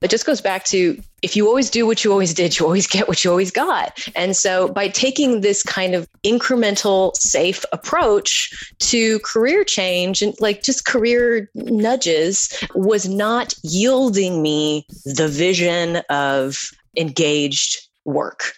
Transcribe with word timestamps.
It 0.00 0.10
just 0.10 0.26
goes 0.26 0.40
back 0.40 0.64
to 0.66 1.00
if 1.22 1.34
you 1.34 1.48
always 1.48 1.70
do 1.70 1.84
what 1.84 2.04
you 2.04 2.12
always 2.12 2.32
did, 2.32 2.58
you 2.58 2.64
always 2.64 2.86
get 2.86 3.08
what 3.08 3.24
you 3.24 3.30
always 3.30 3.50
got. 3.50 4.06
And 4.14 4.36
so 4.36 4.68
by 4.68 4.88
taking 4.88 5.40
this 5.40 5.64
kind 5.64 5.94
of 5.94 6.08
incremental, 6.24 7.16
safe 7.16 7.64
approach 7.72 8.72
to 8.78 9.18
career 9.20 9.64
change 9.64 10.22
and 10.22 10.34
like 10.40 10.62
just 10.62 10.86
career 10.86 11.50
nudges 11.54 12.52
was 12.76 13.08
not 13.08 13.54
yielding 13.64 14.40
me 14.40 14.86
the 15.04 15.26
vision 15.26 15.96
of 16.08 16.70
engaged 16.96 17.88
work. 18.04 18.52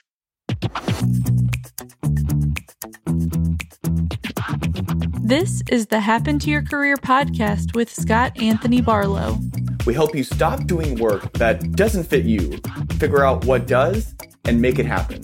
This 5.23 5.63
is 5.71 5.87
the 5.87 6.01
Happen 6.01 6.39
to 6.41 6.51
Your 6.51 6.63
Career 6.63 6.97
podcast 6.97 7.75
with 7.75 7.91
Scott 7.91 8.39
Anthony 8.43 8.81
Barlow. 8.81 9.39
We 9.87 9.95
help 9.95 10.15
you 10.15 10.25
stop 10.25 10.67
doing 10.67 10.99
work 10.99 11.33
that 11.35 11.73
doesn't 11.73 12.05
fit 12.05 12.25
you, 12.25 12.61
figure 12.99 13.25
out 13.25 13.45
what 13.45 13.67
does, 13.67 14.15
and 14.45 14.61
make 14.61 14.79
it 14.79 14.87
happen. 14.87 15.23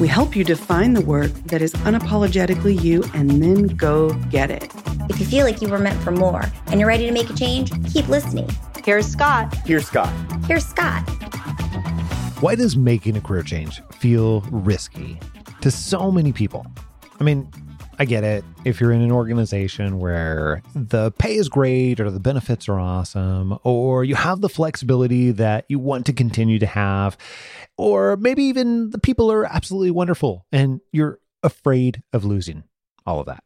We 0.00 0.08
help 0.08 0.34
you 0.34 0.42
define 0.42 0.94
the 0.94 1.02
work 1.02 1.32
that 1.46 1.62
is 1.62 1.72
unapologetically 1.74 2.82
you 2.82 3.04
and 3.14 3.42
then 3.42 3.66
go 3.68 4.12
get 4.30 4.50
it. 4.50 4.72
If 5.08 5.20
you 5.20 5.26
feel 5.26 5.44
like 5.44 5.60
you 5.60 5.68
were 5.68 5.78
meant 5.78 6.02
for 6.02 6.10
more 6.10 6.44
and 6.68 6.80
you're 6.80 6.88
ready 6.88 7.06
to 7.06 7.12
make 7.12 7.28
a 7.30 7.34
change, 7.34 7.70
keep 7.92 8.08
listening. 8.08 8.48
Here's 8.84 9.06
Scott. 9.06 9.54
Here's 9.66 9.86
Scott. 9.86 10.12
Here's 10.46 10.66
Scott. 10.66 11.08
Why 12.40 12.56
does 12.56 12.76
making 12.76 13.16
a 13.16 13.20
career 13.20 13.42
change 13.42 13.80
feel 13.92 14.40
risky 14.50 15.20
to 15.60 15.70
so 15.70 16.10
many 16.10 16.32
people? 16.32 16.66
I 17.20 17.24
mean, 17.24 17.48
I 18.02 18.04
get 18.04 18.24
it. 18.24 18.42
If 18.64 18.80
you're 18.80 18.90
in 18.90 19.00
an 19.00 19.12
organization 19.12 20.00
where 20.00 20.60
the 20.74 21.12
pay 21.12 21.36
is 21.36 21.48
great 21.48 22.00
or 22.00 22.10
the 22.10 22.18
benefits 22.18 22.68
are 22.68 22.80
awesome, 22.80 23.56
or 23.62 24.02
you 24.02 24.16
have 24.16 24.40
the 24.40 24.48
flexibility 24.48 25.30
that 25.30 25.66
you 25.68 25.78
want 25.78 26.06
to 26.06 26.12
continue 26.12 26.58
to 26.58 26.66
have, 26.66 27.16
or 27.78 28.16
maybe 28.16 28.42
even 28.42 28.90
the 28.90 28.98
people 28.98 29.30
are 29.30 29.44
absolutely 29.44 29.92
wonderful 29.92 30.46
and 30.50 30.80
you're 30.90 31.20
afraid 31.44 32.02
of 32.12 32.24
losing 32.24 32.64
all 33.06 33.20
of 33.20 33.26
that. 33.26 33.44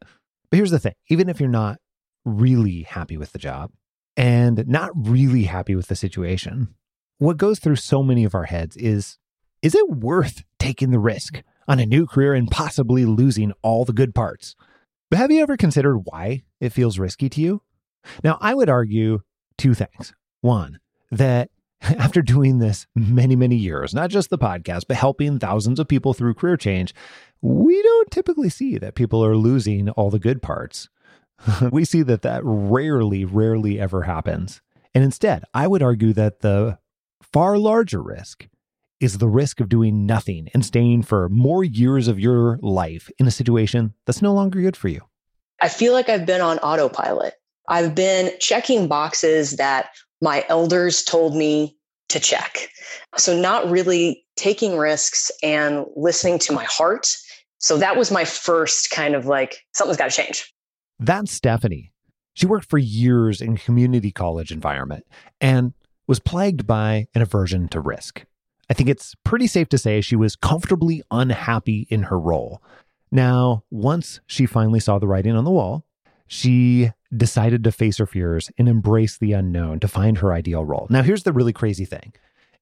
But 0.51 0.57
here's 0.57 0.71
the 0.71 0.79
thing 0.79 0.95
even 1.11 1.29
if 1.29 1.39
you're 1.39 1.51
not 1.51 1.79
really 2.25 2.85
happy 2.85 3.19
with 3.19 3.33
the 3.33 3.39
job 3.39 3.73
and 4.17 4.67
not 4.67 4.91
really 4.95 5.43
happy 5.43 5.75
with 5.75 5.89
the 5.89 5.97
situation, 5.97 6.75
what 7.19 7.37
goes 7.37 7.59
through 7.59 7.77
so 7.77 8.03
many 8.03 8.25
of 8.25 8.35
our 8.35 8.45
heads 8.45 8.75
is 8.79 9.19
is 9.61 9.75
it 9.75 9.91
worth 9.91 10.45
taking 10.59 10.93
the 10.93 10.99
risk 10.99 11.43
on 11.69 11.81
a 11.81 11.87
new 11.87 12.07
career 12.07 12.35
and 12.35 12.51
possibly 12.51 13.05
losing 13.05 13.53
all 13.63 13.85
the 13.85 13.93
good 13.93 14.15
parts? 14.15 14.55
But 15.11 15.19
have 15.19 15.31
you 15.31 15.41
ever 15.41 15.57
considered 15.57 15.99
why 15.99 16.43
it 16.61 16.73
feels 16.73 16.99
risky 16.99 17.29
to 17.31 17.41
you? 17.41 17.63
Now, 18.25 18.39
I 18.41 18.55
would 18.55 18.69
argue 18.69 19.21
two 19.59 19.75
things. 19.75 20.13
One, 20.41 20.81
that 21.11 21.51
after 21.83 22.23
doing 22.23 22.59
this 22.59 22.87
many, 22.95 23.37
many 23.37 23.57
years, 23.57 23.95
not 23.95 24.11
just 24.11 24.31
the 24.31 24.39
podcast, 24.39 24.85
but 24.89 24.97
helping 24.97 25.39
thousands 25.39 25.79
of 25.79 25.89
people 25.89 26.15
through 26.15 26.35
career 26.35 26.57
change, 26.57 26.95
we 27.41 27.81
don't 27.83 28.11
typically 28.11 28.49
see 28.49 28.79
that 28.79 28.95
people 28.95 29.25
are 29.25 29.37
losing 29.37 29.91
all 29.91 30.11
the 30.11 30.19
good 30.19 30.43
parts. 30.43 30.89
we 31.71 31.85
see 31.85 32.03
that 32.03 32.23
that 32.23 32.41
rarely, 32.45 33.25
rarely 33.25 33.79
ever 33.79 34.03
happens. 34.03 34.63
And 34.95 35.05
instead, 35.05 35.45
I 35.53 35.67
would 35.67 35.83
argue 35.83 36.13
that 36.15 36.41
the 36.41 36.79
far 37.21 37.59
larger 37.59 38.03
risk 38.03 38.49
is 39.01 39.19
the 39.19 39.29
risk 39.29 39.61
of 39.61 39.69
doing 39.69 40.07
nothing 40.07 40.49
and 40.55 40.65
staying 40.65 41.03
for 41.03 41.29
more 41.29 41.65
years 41.65 42.09
of 42.09 42.19
your 42.19 42.59
life 42.63 43.11
in 43.19 43.27
a 43.27 43.31
situation 43.31 43.95
that's 44.07 44.23
no 44.23 44.33
longer 44.33 44.61
good 44.61 44.77
for 44.77 44.89
you. 44.89 45.01
I 45.61 45.69
feel 45.69 45.93
like 45.93 46.09
I've 46.09 46.27
been 46.27 46.41
on 46.41 46.59
autopilot. 46.59 47.35
I've 47.69 47.95
been 47.95 48.33
checking 48.41 48.89
boxes 48.89 49.57
that 49.57 49.91
my 50.21 50.45
elders 50.49 51.03
told 51.03 51.35
me 51.37 51.77
to 52.09 52.21
check. 52.21 52.69
So, 53.17 53.39
not 53.39 53.69
really 53.69 54.25
taking 54.37 54.77
risks 54.77 55.31
and 55.43 55.85
listening 55.97 56.39
to 56.41 56.53
my 56.53 56.65
heart. 56.65 57.09
So, 57.59 57.79
that 57.79 57.97
was 57.97 58.11
my 58.11 58.25
first 58.25 58.91
kind 58.91 59.15
of 59.15 59.27
like, 59.27 59.65
something's 59.75 59.97
got 59.97 60.11
to 60.11 60.17
change. 60.23 60.55
That's 60.99 61.33
Stephanie. 61.33 61.93
She 62.35 62.47
worked 62.47 62.69
for 62.69 62.79
years 62.79 63.41
in 63.41 63.57
community 63.57 64.13
college 64.13 64.53
environment 64.53 65.05
and 65.41 65.73
was 66.07 66.21
plagued 66.21 66.67
by 66.67 67.09
an 67.15 67.23
aversion 67.23 67.69
to 67.69 67.81
risk. 67.81 68.25
I 68.69 68.75
think 68.75 68.89
it's 68.89 69.15
pretty 69.25 69.47
safe 69.47 69.69
to 69.71 69.79
say 69.79 70.01
she 70.01 70.17
was 70.17 70.37
comfortably 70.37 71.03
unhappy 71.11 71.87
in 71.91 72.05
her 72.05 72.19
role. 72.19 72.63
Now, 73.13 73.63
once 73.71 74.21
she 74.27 74.47
finally 74.47 74.81
saw 74.81 74.99
the 74.99 75.07
writing 75.07 75.37
on 75.37 75.45
the 75.45 75.51
wall, 75.51 75.85
she 76.27 76.91
decided 77.17 77.63
to 77.65 77.73
face 77.73 77.99
her 77.99 78.07
fears 78.07 78.51
and 78.59 78.69
embrace 78.69 79.17
the 79.17 79.33
unknown 79.33 79.79
to 79.81 79.89
find 79.89 80.19
her 80.19 80.33
ideal 80.33 80.65
role. 80.65 80.89
Now, 80.91 81.03
here's 81.03 81.23
the 81.23 81.33
really 81.33 81.53
crazy 81.53 81.85
thing. 81.85 82.13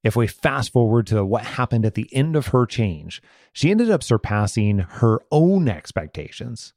If 0.02 0.16
we 0.16 0.26
fast 0.26 0.70
forward 0.70 1.06
to 1.06 1.24
what 1.24 1.44
happened 1.44 1.86
at 1.86 1.94
the 1.94 2.14
end 2.14 2.36
of 2.36 2.48
her 2.48 2.66
change, 2.66 3.22
she 3.54 3.70
ended 3.70 3.90
up 3.90 4.02
surpassing 4.02 4.80
her 4.80 5.20
own 5.32 5.66
expectations 5.66 6.74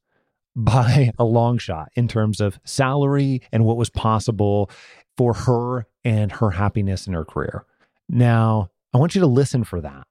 by 0.55 1.11
a 1.19 1.25
long 1.25 1.57
shot 1.57 1.91
in 1.95 2.07
terms 2.07 2.39
of 2.39 2.59
salary 2.63 3.41
and 3.51 3.65
what 3.65 3.75
was 3.75 3.89
possible 3.89 4.71
for 5.17 5.33
her 5.33 5.85
and 6.05 6.31
her 6.31 6.51
happiness 6.51 7.05
in 7.05 7.13
her 7.13 7.25
career. 7.25 7.65
Now, 8.07 8.69
I 8.97 8.99
want 8.99 9.13
you 9.13 9.21
to 9.21 9.27
listen 9.27 9.63
for 9.63 9.79
that. 9.81 10.07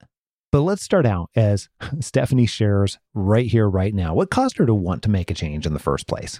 But 0.49 0.61
let's 0.61 0.81
start 0.81 1.05
out 1.05 1.29
as 1.35 1.67
Stephanie 1.99 2.45
shares 2.45 2.97
right 3.13 3.45
here, 3.45 3.69
right 3.69 3.93
now. 3.93 4.13
What 4.13 4.29
caused 4.29 4.57
her 4.59 4.65
to 4.65 4.73
want 4.73 5.03
to 5.03 5.09
make 5.09 5.29
a 5.29 5.33
change 5.33 5.65
in 5.65 5.73
the 5.73 5.79
first 5.79 6.07
place? 6.07 6.39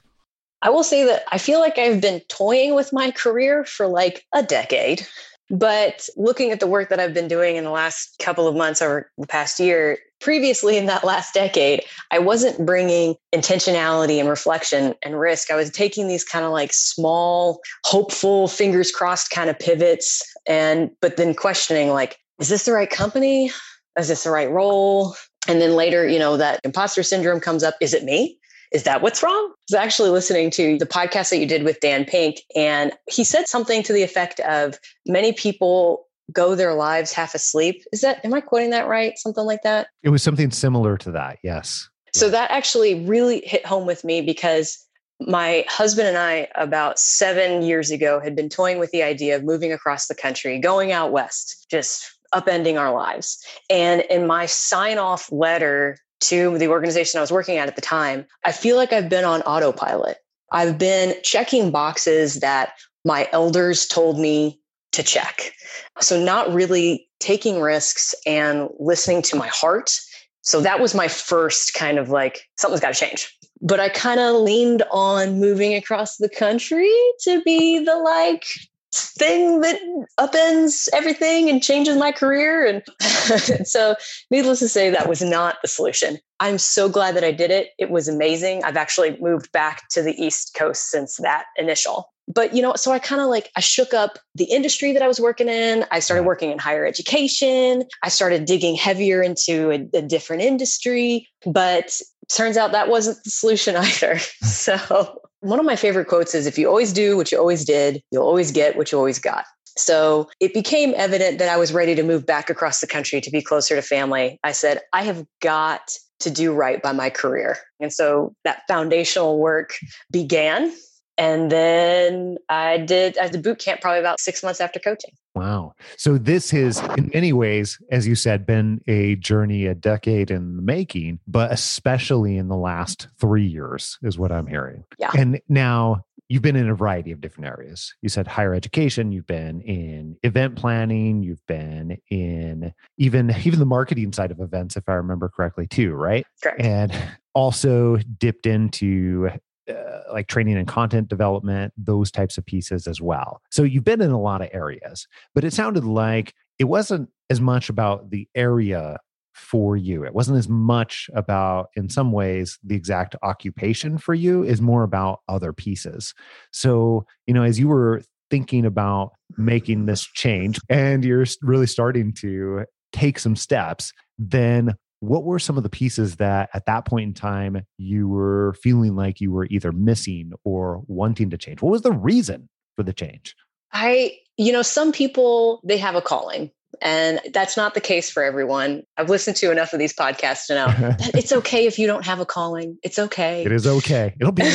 I 0.62 0.69
will 0.69 0.86
say 0.86 1.03
that 1.03 1.25
I 1.30 1.40
feel 1.40 1.59
like 1.59 1.78
I've 1.78 2.00
been 2.00 2.22
toying 2.30 2.74
with 2.74 2.94
my 2.94 3.12
career 3.12 3.66
for 3.66 3.86
like 3.86 4.25
a 4.34 4.44
decade. 4.44 5.06
But 5.50 6.07
looking 6.16 6.52
at 6.52 6.62
the 6.62 6.68
work 6.68 6.88
that 6.88 7.02
I've 7.02 7.13
been 7.13 7.28
doing 7.28 7.57
in 7.57 7.66
the 7.66 7.69
last 7.69 8.16
couple 8.19 8.47
of 8.47 8.56
months 8.56 8.81
over 8.81 9.12
the 9.18 9.28
past 9.28 9.59
year, 9.59 9.97
previously 10.22 10.78
in 10.78 10.86
that 10.86 11.03
last 11.03 11.34
decade, 11.34 11.84
I 12.12 12.19
wasn't 12.19 12.66
bringing 12.66 13.16
intentionality 13.36 14.22
and 14.22 14.30
reflection 14.30 14.96
and 15.03 15.19
risk. 15.19 15.52
I 15.52 15.57
was 15.57 15.69
taking 15.69 16.07
these 16.07 16.24
kind 16.24 16.46
of 16.46 16.52
like 16.52 16.72
small, 16.72 17.59
hopeful, 17.84 18.47
fingers 18.47 18.90
crossed 18.90 19.31
kind 19.31 19.50
of 19.50 19.59
pivots. 19.59 20.22
And, 20.47 20.91
but 21.02 21.18
then 21.18 21.34
questioning, 21.34 21.90
like, 21.90 22.18
is 22.40 22.50
this 22.50 22.66
the 22.66 22.72
right 22.72 22.90
company? 22.90 23.52
Is 23.98 24.08
this 24.08 24.24
the 24.24 24.31
right 24.31 24.50
role? 24.50 25.16
And 25.48 25.62
then 25.62 25.75
later, 25.75 26.08
you 26.08 26.20
know, 26.20 26.38
that 26.38 26.59
imposter 26.64 27.03
syndrome 27.03 27.40
comes 27.40 27.64
up. 27.64 27.75
Is 27.81 27.94
it 27.94 28.03
me? 28.03 28.38
Is 28.74 28.84
that 28.84 29.02
what's 29.02 29.24
wrong? 29.24 29.34
I 29.34 29.56
was 29.72 29.75
actually 29.75 30.09
listening 30.09 30.52
to 30.52 30.78
the 30.78 30.86
podcast 30.86 31.30
that 31.30 31.38
you 31.38 31.46
did 31.46 31.64
with 31.64 31.80
Dan 31.80 32.03
Pink, 32.03 32.42
and 32.56 32.92
he 33.09 33.24
said 33.24 33.48
something 33.48 33.81
to 33.84 33.94
the 33.94 34.03
effect 34.03 34.42
of 34.42 34.78
many 35.06 35.31
people 35.31 36.06
go 36.34 36.53
their 36.56 36.74
lives 36.74 37.14
half 37.14 37.34
asleep. 37.34 37.81
Is 37.94 38.02
that, 38.02 38.24
am 38.25 38.34
I 38.34 38.42
quoting 38.42 38.72
that 38.72 38.88
right? 38.88 39.18
Something 39.18 39.46
like 39.46 39.62
that? 39.64 39.88
It 40.04 40.09
was 40.09 40.22
something 40.22 40.52
similar 40.52 40.98
to 40.98 41.12
that. 41.12 41.40
Yes. 41.44 41.88
So 42.14 42.30
that 42.30 42.52
actually 42.52 43.06
really 43.06 43.42
hit 43.46 43.66
home 43.66 43.86
with 43.86 44.04
me 44.04 44.22
because 44.22 44.78
my 45.22 45.66
husband 45.68 46.08
and 46.08 46.18
I, 46.18 46.48
about 46.56 47.00
seven 47.00 47.64
years 47.64 47.90
ago, 47.90 48.19
had 48.19 48.36
been 48.36 48.50
toying 48.50 48.80
with 48.80 48.92
the 48.92 49.04
idea 49.04 49.36
of 49.36 49.44
moving 49.44 49.72
across 49.72 50.08
the 50.08 50.16
country, 50.16 50.59
going 50.59 50.92
out 50.92 51.12
west, 51.12 51.66
just 51.72 52.17
upending 52.34 52.80
our 52.80 52.94
lives. 52.94 53.44
And 53.70 54.02
in 54.10 54.28
my 54.28 54.46
sign 54.46 54.98
off 54.98 55.32
letter 55.32 55.98
to 56.20 56.58
the 56.58 56.68
organization 56.68 57.18
I 57.18 57.22
was 57.22 57.32
working 57.32 57.58
at 57.58 57.68
at 57.68 57.76
the 57.76 57.82
time, 57.82 58.26
I 58.46 58.52
feel 58.52 58.76
like 58.76 58.92
I've 58.92 59.10
been 59.10 59.26
on 59.26 59.42
autopilot. 59.44 60.18
I've 60.52 60.78
been 60.78 61.16
checking 61.24 61.72
boxes 61.72 62.40
that 62.40 62.74
my 63.06 63.28
elders 63.32 63.86
told 63.86 64.20
me 64.20 64.60
to 64.94 65.04
check. 65.04 65.52
So, 66.00 66.20
not 66.20 66.54
really 66.54 67.08
taking 67.20 67.62
risks 67.62 68.16
and 68.26 68.70
listening 68.80 69.22
to 69.24 69.36
my 69.36 69.48
heart. 69.48 69.98
So, 70.42 70.62
that 70.62 70.80
was 70.80 70.96
my 70.96 71.08
first 71.08 71.74
kind 71.74 71.98
of 72.00 72.10
like, 72.10 72.42
something's 72.58 72.82
got 72.82 72.94
to 72.94 73.00
change. 73.00 73.34
But 73.62 73.80
I 73.80 73.90
kind 73.90 74.20
of 74.20 74.36
leaned 74.36 74.84
on 74.92 75.40
moving 75.40 75.74
across 75.74 76.18
the 76.18 76.30
country 76.30 76.94
to 77.22 77.42
be 77.44 77.84
the 77.84 77.96
like, 77.96 78.46
thing 78.94 79.62
that 79.62 79.80
upends 80.19 80.88
everything 80.94 81.50
and 81.50 81.62
changes 81.62 81.98
my 81.98 82.12
career. 82.12 82.66
And 82.66 82.84
so, 83.68 83.95
needless 84.31 84.60
to 84.60 84.69
say, 84.69 84.89
that 84.89 85.10
was 85.10 85.22
not 85.22 85.57
the 85.62 85.68
solution. 85.68 86.19
I'm 86.39 86.57
so 86.57 86.88
glad 86.88 87.16
that 87.16 87.24
I 87.24 87.31
did 87.31 87.51
it. 87.51 87.69
It 87.78 87.89
was 87.89 88.07
amazing. 88.07 88.63
I've 88.63 88.78
actually 88.78 89.18
moved 89.19 89.51
back 89.51 89.88
to 89.89 90.01
the 90.01 90.13
East 90.22 90.54
Coast 90.56 90.89
since 90.89 91.18
that 91.18 91.45
initial. 91.57 92.12
But, 92.34 92.54
you 92.54 92.62
know, 92.62 92.74
so 92.75 92.92
I 92.92 93.00
kind 93.00 93.22
of 93.22 93.28
like, 93.28 93.50
I 93.56 93.62
shook 93.62 93.94
up 93.94 94.19
the 94.36 94.44
industry 94.45 94.92
that 94.92 95.01
I 95.01 95.07
was 95.07 95.19
working 95.19 95.48
in. 95.48 95.86
I 95.92 96.00
started 96.00 96.24
working 96.24 96.51
in 96.51 96.60
higher 96.60 96.86
education. 96.86 97.84
I 98.04 98.10
started 98.10 98.45
digging 98.45 98.75
heavier 98.75 99.22
into 99.22 99.72
a, 99.72 99.98
a 99.98 100.01
different 100.01 100.42
industry. 100.44 101.30
But 101.45 102.01
turns 102.30 102.57
out 102.57 102.74
that 102.74 102.89
wasn't 102.89 103.24
the 103.24 103.30
solution 103.30 103.75
either. 103.78 104.19
So 104.19 105.19
one 105.42 105.60
of 105.60 105.66
my 105.66 105.75
favorite 105.75 106.07
quotes 106.07 106.34
is 106.34 106.48
if 106.48 106.57
you 106.57 106.68
always 106.68 106.94
do 106.94 107.16
what 107.16 107.31
you 107.31 107.38
always 107.38 107.63
did, 107.66 108.01
you'll 108.12 108.24
always 108.24 108.51
get 108.51 108.78
what 108.78 108.92
you 108.92 108.98
always 108.98 109.19
got. 109.19 109.45
So 109.78 110.28
it 110.39 110.54
became 110.54 110.94
evident 110.95 111.38
that 111.38 111.50
I 111.50 111.57
was 111.57 111.72
ready 111.72 111.94
to 111.95 112.04
move 112.04 112.25
back 112.25 112.50
across 112.50 112.80
the 112.80 112.88
country 112.88 113.22
to 113.22 113.30
be 113.30 113.42
closer 113.42 113.75
to 113.75 113.81
family. 113.81 114.39
I 114.44 114.51
said, 114.51 114.81
I 114.94 115.04
have 115.04 115.24
got 115.39 115.92
to 116.19 116.31
do 116.31 116.51
right 116.51 116.81
by 116.81 116.92
my 116.94 117.12
career. 117.12 117.57
And 117.80 117.94
so 117.94 118.34
that 118.44 118.63
foundational 118.68 119.38
work 119.38 119.75
began. 120.12 120.74
And 121.18 121.52
then 121.52 122.38
I 122.48 122.78
did 122.78 123.18
I 123.18 123.28
did 123.28 123.42
boot 123.42 123.60
camp 123.60 123.81
probably 123.81 124.00
about 124.00 124.19
six 124.19 124.44
months 124.44 124.62
after 124.62 124.80
coaching. 124.80 125.12
Wow. 125.34 125.74
So 125.98 126.18
this 126.18 126.50
has, 126.52 126.80
in 126.98 127.12
many 127.14 127.31
ways, 127.31 127.80
as 127.92 128.08
you 128.08 128.16
said, 128.16 128.46
been 128.46 128.81
a 128.88 129.16
journey, 129.18 129.68
a 129.68 129.75
decade 129.75 130.31
in 130.31 130.56
the 130.56 130.64
making, 130.64 131.19
but 131.28 131.52
especially 131.52 132.38
in 132.38 132.48
the 132.48 132.56
last 132.56 133.08
three 133.19 133.46
years, 133.46 134.00
is 134.02 134.18
what 134.18 134.31
I'm 134.31 134.48
hearing. 134.48 134.84
Yeah. 134.98 135.12
And 135.16 135.40
now 135.48 136.06
you've 136.28 136.42
been 136.42 136.56
in 136.56 136.69
a 136.69 136.75
variety 136.75 137.12
of 137.12 137.22
different 137.22 137.48
areas. 137.50 137.94
You 138.02 138.10
said 138.10 138.28
higher 138.28 138.54
education, 138.54 139.12
you've 139.12 139.28
been 139.28 139.62
in 139.62 140.18
event 140.24 140.56
planning, 140.56 141.22
you've 141.22 141.46
been 141.48 142.00
in 142.10 142.74
even 142.98 143.34
even 143.44 143.60
the 143.60 143.66
marketing 143.66 144.13
side 144.13 144.31
of 144.31 144.40
events, 144.40 144.75
if 144.75 144.90
I 144.90 144.94
remember 144.94 145.30
correctly, 145.30 145.68
too, 145.68 145.94
right? 145.94 146.25
Correct. 146.42 146.62
And 146.62 146.92
also 147.36 147.98
dipped 148.18 148.48
into 148.48 149.30
uh, 149.69 150.02
like 150.12 150.28
training 150.28 150.58
and 150.58 150.68
content 150.68 151.08
development, 151.08 151.74
those 151.78 152.12
types 152.12 152.38
of 152.38 152.46
pieces 152.46 152.88
as 152.88 153.02
well. 153.02 153.42
So 153.52 153.64
you've 153.64 153.84
been 153.84 154.02
in 154.02 154.12
a 154.12 154.22
lot 154.22 154.42
of 154.42 154.50
areas, 154.52 155.08
but 155.36 155.44
it 155.44 155.54
sounded 155.54 155.84
like 155.84 156.34
it 156.60 156.66
wasn't 156.66 157.10
as 157.30 157.42
much 157.42 157.69
about 157.69 158.10
the 158.10 158.28
area 158.36 158.98
for 159.34 159.78
you. 159.78 160.04
It 160.04 160.16
wasn't 160.16 160.40
as 160.40 160.50
much 160.50 161.10
about, 161.14 161.68
in 161.75 161.90
some 161.90 162.12
ways, 162.12 162.58
the 162.64 162.75
exact 162.75 163.16
occupation 163.22 163.98
for 163.98 164.16
you, 164.16 164.44
is 164.44 164.62
more 164.62 164.84
about 164.84 165.19
other 165.28 165.54
pieces. 165.54 166.13
So, 166.52 167.06
you 167.28 167.34
know, 167.34 167.44
as 167.44 167.60
you 167.60 167.68
were 167.68 168.02
thinking 168.31 168.66
about 168.66 169.12
making 169.38 169.86
this 169.86 170.04
change 170.06 170.60
and 170.70 171.06
you're 171.06 171.25
really 171.42 171.68
starting 171.68 172.13
to 172.13 172.66
take 172.92 173.20
some 173.20 173.36
steps, 173.36 173.94
then 174.18 174.74
what 175.00 175.24
were 175.24 175.40
some 175.40 175.58
of 175.58 175.64
the 175.64 175.70
pieces 175.70 176.16
that 176.18 176.50
at 176.54 176.66
that 176.66 176.86
point 176.86 177.08
in 177.08 177.14
time 177.14 177.66
you 177.78 178.08
were 178.08 178.56
feeling 178.62 178.96
like 178.96 179.22
you 179.22 179.32
were 179.32 179.46
either 179.46 179.72
missing 179.72 180.34
or 180.44 180.84
wanting 180.88 181.30
to 181.30 181.38
change? 181.38 181.62
What 181.62 181.72
was 181.72 181.84
the 181.84 181.92
reason 181.92 182.50
for 182.76 182.84
the 182.84 182.94
change? 182.94 183.36
I, 183.72 184.18
you 184.38 184.52
know, 184.52 184.62
some 184.62 184.92
people 184.92 185.62
they 185.64 185.78
have 185.78 185.96
a 185.96 186.02
calling. 186.02 186.52
And 186.82 187.20
that's 187.34 187.58
not 187.58 187.74
the 187.74 187.82
case 187.82 188.10
for 188.10 188.24
everyone. 188.24 188.84
I've 188.98 189.10
listened 189.10 189.38
to 189.38 189.52
enough 189.52 189.74
of 189.74 189.80
these 189.80 189.94
podcasts 189.94 190.48
to 190.48 190.56
know 190.56 190.68
that 190.98 191.12
it's 191.16 191.32
okay 191.32 191.66
if 191.66 191.80
you 191.80 191.88
don't 191.88 192.06
have 192.06 192.20
a 192.20 192.26
calling. 192.26 192.78
It's 192.84 193.00
okay. 193.00 193.44
It 193.44 193.52
is 193.52 193.66
okay. 193.66 194.14
It'll 194.20 194.34
be. 194.34 194.44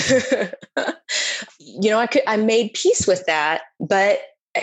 you 1.58 1.90
know, 1.90 1.98
I 1.98 2.06
could 2.06 2.22
I 2.26 2.36
made 2.36 2.74
peace 2.74 3.06
with 3.06 3.24
that, 3.26 3.62
but 3.80 4.20
eh, 4.54 4.62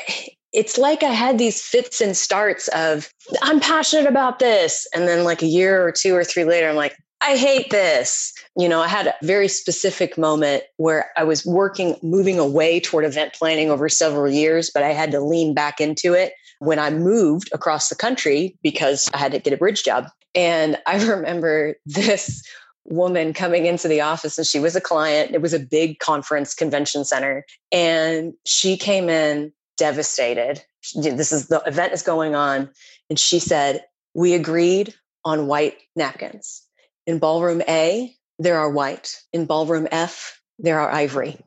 it's 0.53 0.77
like 0.77 1.03
I 1.03 1.11
had 1.11 1.37
these 1.37 1.61
fits 1.61 2.01
and 2.01 2.15
starts 2.17 2.67
of 2.69 3.09
I'm 3.41 3.59
passionate 3.59 4.07
about 4.07 4.39
this, 4.39 4.87
and 4.93 5.07
then 5.07 5.23
like 5.23 5.41
a 5.41 5.47
year 5.47 5.85
or 5.85 5.91
two 5.91 6.15
or 6.15 6.23
three 6.23 6.43
later, 6.43 6.69
I'm 6.69 6.75
like, 6.75 6.95
I 7.21 7.35
hate 7.35 7.69
this. 7.69 8.33
You 8.57 8.69
know, 8.69 8.81
I 8.81 8.87
had 8.87 9.07
a 9.07 9.15
very 9.21 9.47
specific 9.47 10.17
moment 10.17 10.63
where 10.77 11.11
I 11.17 11.23
was 11.23 11.45
working, 11.45 11.97
moving 12.01 12.39
away 12.39 12.79
toward 12.79 13.05
event 13.05 13.33
planning 13.33 13.69
over 13.69 13.89
several 13.89 14.31
years, 14.31 14.71
but 14.73 14.83
I 14.83 14.93
had 14.93 15.11
to 15.11 15.19
lean 15.19 15.53
back 15.53 15.81
into 15.81 16.13
it 16.13 16.33
when 16.59 16.79
I 16.79 16.89
moved 16.89 17.49
across 17.53 17.89
the 17.89 17.95
country 17.95 18.57
because 18.63 19.09
I 19.13 19.17
had 19.17 19.31
to 19.33 19.39
get 19.39 19.53
a 19.53 19.57
bridge 19.57 19.83
job. 19.83 20.07
And 20.33 20.77
I 20.87 21.03
remember 21.05 21.75
this 21.85 22.43
woman 22.85 23.33
coming 23.33 23.65
into 23.65 23.87
the 23.87 24.01
office 24.01 24.37
and 24.37 24.47
she 24.47 24.59
was 24.59 24.75
a 24.75 24.81
client. 24.81 25.31
It 25.33 25.41
was 25.41 25.53
a 25.53 25.59
big 25.59 25.99
conference 25.99 26.53
convention 26.53 27.05
center. 27.05 27.45
And 27.71 28.33
she 28.45 28.77
came 28.77 29.09
in 29.09 29.51
devastated. 29.79 30.61
This 30.95 31.31
is 31.31 31.47
the 31.47 31.63
event 31.65 31.93
is 31.93 32.03
going 32.03 32.35
on. 32.35 32.69
And 33.09 33.17
she 33.19 33.39
said, 33.39 33.83
We 34.13 34.33
agreed 34.33 34.93
on 35.25 35.47
white 35.47 35.77
napkins. 35.95 36.61
In 37.07 37.17
ballroom 37.17 37.63
A, 37.67 38.13
there 38.37 38.59
are 38.59 38.69
white. 38.69 39.15
In 39.33 39.45
ballroom 39.45 39.87
F, 39.91 40.39
there 40.59 40.79
are 40.79 40.91
ivory. 40.91 41.37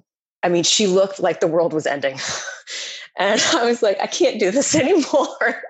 I 0.43 0.49
mean, 0.49 0.65
she 0.65 0.89
looked 0.89 1.21
like 1.21 1.39
the 1.39 1.47
world 1.47 1.73
was 1.73 1.87
ending. 1.87 2.19
And 3.17 3.41
I 3.55 3.65
was 3.65 3.83
like, 3.83 4.01
I 4.01 4.07
can't 4.07 4.39
do 4.39 4.51
this 4.51 4.75
anymore. 4.83 5.63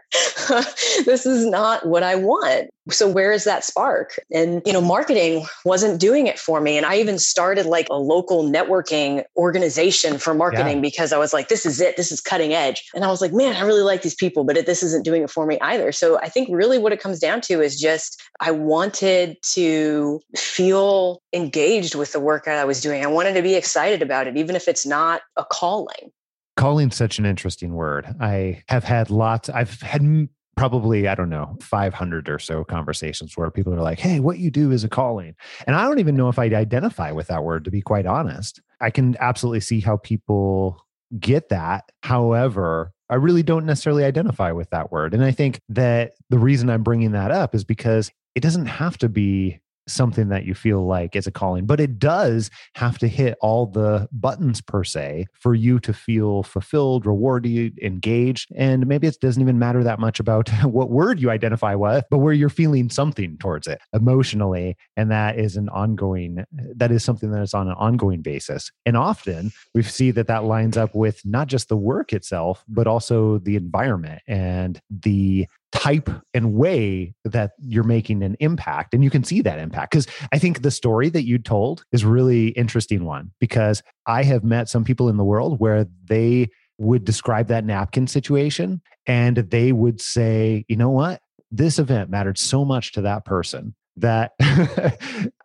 this 1.07 1.25
is 1.25 1.47
not 1.47 1.87
what 1.87 2.03
I 2.03 2.17
want. 2.17 2.69
So 2.91 3.09
where 3.09 3.33
is 3.33 3.45
that 3.45 3.65
spark? 3.65 4.19
And, 4.33 4.61
you 4.67 4.73
know, 4.73 4.81
marketing 4.81 5.47
wasn't 5.65 6.01
doing 6.01 6.27
it 6.27 6.39
for 6.39 6.61
me. 6.61 6.77
And 6.77 6.85
I 6.85 6.97
even 6.99 7.19
started 7.19 7.65
like 7.65 7.87
a 7.91 7.97
local 7.97 8.43
networking 8.43 9.25
organization 9.37 10.19
for 10.19 10.35
marketing 10.35 10.77
yeah. 10.77 10.81
because 10.81 11.13
I 11.13 11.19
was 11.19 11.33
like, 11.33 11.49
this 11.49 11.65
is 11.65 11.81
it. 11.81 11.97
This 11.97 12.11
is 12.11 12.21
cutting 12.21 12.53
edge. 12.53 12.83
And 12.95 13.05
I 13.05 13.09
was 13.09 13.21
like, 13.21 13.33
man, 13.33 13.55
I 13.55 13.63
really 13.63 13.83
like 13.83 14.03
these 14.03 14.17
people, 14.17 14.45
but 14.45 14.57
it, 14.57 14.67
this 14.67 14.83
isn't 14.83 15.05
doing 15.05 15.23
it 15.23 15.31
for 15.31 15.47
me 15.47 15.59
either. 15.61 15.93
So 15.93 16.19
I 16.19 16.29
think 16.29 16.49
really 16.51 16.79
what 16.79 16.93
it 16.93 17.01
comes 17.01 17.21
down 17.21 17.41
to 17.43 17.63
is 17.63 17.81
just 17.81 18.21
I 18.41 18.51
wanted 18.51 19.37
to 19.53 20.21
feel 20.37 21.23
engaged 21.33 21.95
with 21.95 22.13
the 22.13 22.21
work 22.21 22.45
that 22.45 22.59
I 22.59 22.65
was 22.65 22.81
doing. 22.81 23.05
I 23.05 23.09
wanted 23.09 23.35
to 23.35 23.43
be 23.43 23.55
excited 23.55 24.03
about 24.03 24.27
it, 24.27 24.37
even 24.37 24.57
if 24.57 24.67
it's 24.67 24.85
not 24.85 25.23
a 25.37 25.45
calling. 25.45 26.11
Calling 26.57 26.91
such 26.91 27.19
an 27.19 27.27
interesting 27.27 27.75
word. 27.75 28.07
I 28.21 28.63
have 28.69 28.85
had 28.85 29.11
lots, 29.11 29.49
I've 29.49 29.81
had 29.81 30.29
probably, 30.57 31.09
I 31.09 31.15
don't 31.15 31.31
know, 31.31 31.57
500 31.61 32.29
or 32.29 32.39
so 32.39 32.65
conversations 32.65 33.37
where 33.37 33.51
people 33.51 33.75
are 33.75 33.81
like, 33.81 33.99
hey, 33.99 34.21
what 34.21 34.39
you 34.39 34.51
do 34.51 34.71
is 34.71 34.85
a 34.85 34.89
calling. 34.89 35.35
And 35.67 35.75
I 35.75 35.85
don't 35.85 35.99
even 35.99 36.17
know 36.17 36.29
if 36.29 36.39
I'd 36.39 36.53
identify 36.53 37.11
with 37.13 37.29
that 37.29 37.43
word, 37.43 37.65
to 37.65 37.71
be 37.71 37.81
quite 37.81 38.07
honest. 38.07 38.61
I 38.81 38.91
can 38.91 39.17
absolutely 39.19 39.61
see 39.61 39.81
how 39.81 39.97
people 39.97 40.85
get 41.19 41.49
that. 41.49 41.91
However, 42.03 42.93
I 43.09 43.17
really 43.17 43.43
don't 43.43 43.67
necessarily 43.67 44.05
identify 44.05 44.53
with 44.53 44.71
that 44.71 44.93
word. 44.93 45.15
And 45.15 45.25
I 45.25 45.31
think 45.31 45.61
that 45.71 46.13
the 46.31 46.39
reason 46.39 46.71
I'm 46.71 46.83
bringing 46.83 47.13
that 47.13 47.31
up 47.31 47.55
is 47.55 47.65
because 47.65 48.11
it 48.35 48.41
doesn't 48.41 48.67
have 48.67 48.99
to 48.99 49.09
be 49.09 49.61
something 49.89 50.29
that 50.29 50.45
you 50.45 50.55
feel 50.55 50.87
like 50.87 51.17
is 51.17 51.27
a 51.27 51.31
calling, 51.31 51.67
but 51.67 51.81
it 51.81 51.99
does 51.99 52.51
have 52.75 52.99
to 52.99 53.09
hit 53.09 53.37
all 53.41 53.67
the 53.67 54.09
buttons 54.13 54.61
per 54.61 54.85
se 54.85 55.27
for 55.33 55.55
you 55.55 55.79
to 55.81 55.93
feel 55.93 56.43
fulfilled, 56.43 57.07
rewarded, 57.07 57.79
engaged. 57.81 58.53
And 58.57 58.87
maybe 58.87 59.07
it 59.07 59.17
doesn't 59.21 59.43
even 59.43 59.59
matter 59.59 59.83
that 59.85 59.99
much 59.99 60.21
about 60.21 60.49
what 60.65 60.91
word 60.91 61.21
you 61.21 61.31
identify 61.31 61.75
with, 61.75 62.05
but 62.11 62.19
where 62.19 62.33
you're 62.33 62.49
feeling 62.49 62.91
something 62.91 63.37
towards 63.39 63.67
it 63.67 63.81
emotionally. 63.93 64.77
And 64.97 65.11
that 65.11 65.39
is 65.39 65.57
an 65.57 65.69
ongoing, 65.69 66.45
that 66.77 66.91
is 66.91 67.05
something 67.05 67.31
that 67.33 67.43
is 67.43 67.55
on 67.55 67.69
an 67.69 67.75
ongoing 67.75 68.23
basis. 68.23 68.71
And 68.87 68.97
often 68.97 69.53
we 69.75 69.83
see 69.83 70.11
that 70.13 70.27
that 70.27 70.45
lines 70.45 70.77
up 70.77 70.95
with 70.95 71.21
not 71.25 71.49
just 71.49 71.69
the 71.69 71.77
work 71.77 72.13
itself, 72.13 72.65
but 72.69 72.87
also 72.87 73.39
the 73.39 73.57
environment 73.57 74.23
and 74.27 74.81
the 74.91 75.47
type 75.73 76.11
and 76.35 76.55
way 76.55 77.15
that 77.25 77.53
you're 77.59 77.83
making 77.83 78.23
an 78.23 78.37
impact 78.41 78.95
and 78.95 79.03
you 79.03 79.11
can 79.11 79.25
see 79.25 79.41
that 79.41 79.59
impact. 79.59 79.91
Because 79.91 80.07
i 80.33 80.39
think 80.39 80.63
the 80.63 80.71
story 80.71 81.09
that 81.09 81.25
you 81.25 81.39
told 81.39 81.85
is 81.93 82.05
really 82.05 82.49
interesting 82.49 83.05
one 83.05 83.31
because 83.41 83.83
i 84.07 84.23
have 84.23 84.45
met 84.45 84.69
some 84.69 84.85
people 84.85 85.09
in 85.09 85.17
the 85.17 85.25
world 85.25 85.59
where 85.59 85.87
they 86.05 86.49
would 86.79 87.05
describe 87.05 87.49
that 87.49 87.65
napkin 87.65 88.07
situation 88.07 88.81
and 89.07 89.37
they 89.37 89.73
would 89.73 90.01
say 90.01 90.65
you 90.69 90.77
know 90.77 90.91
what? 90.91 91.21
This 91.51 91.79
event 91.79 92.11
mattered 92.11 92.39
so 92.39 92.65
much 92.65 92.93
to 92.93 93.03
that 93.03 93.25
person 93.25 93.75
that 93.97 94.33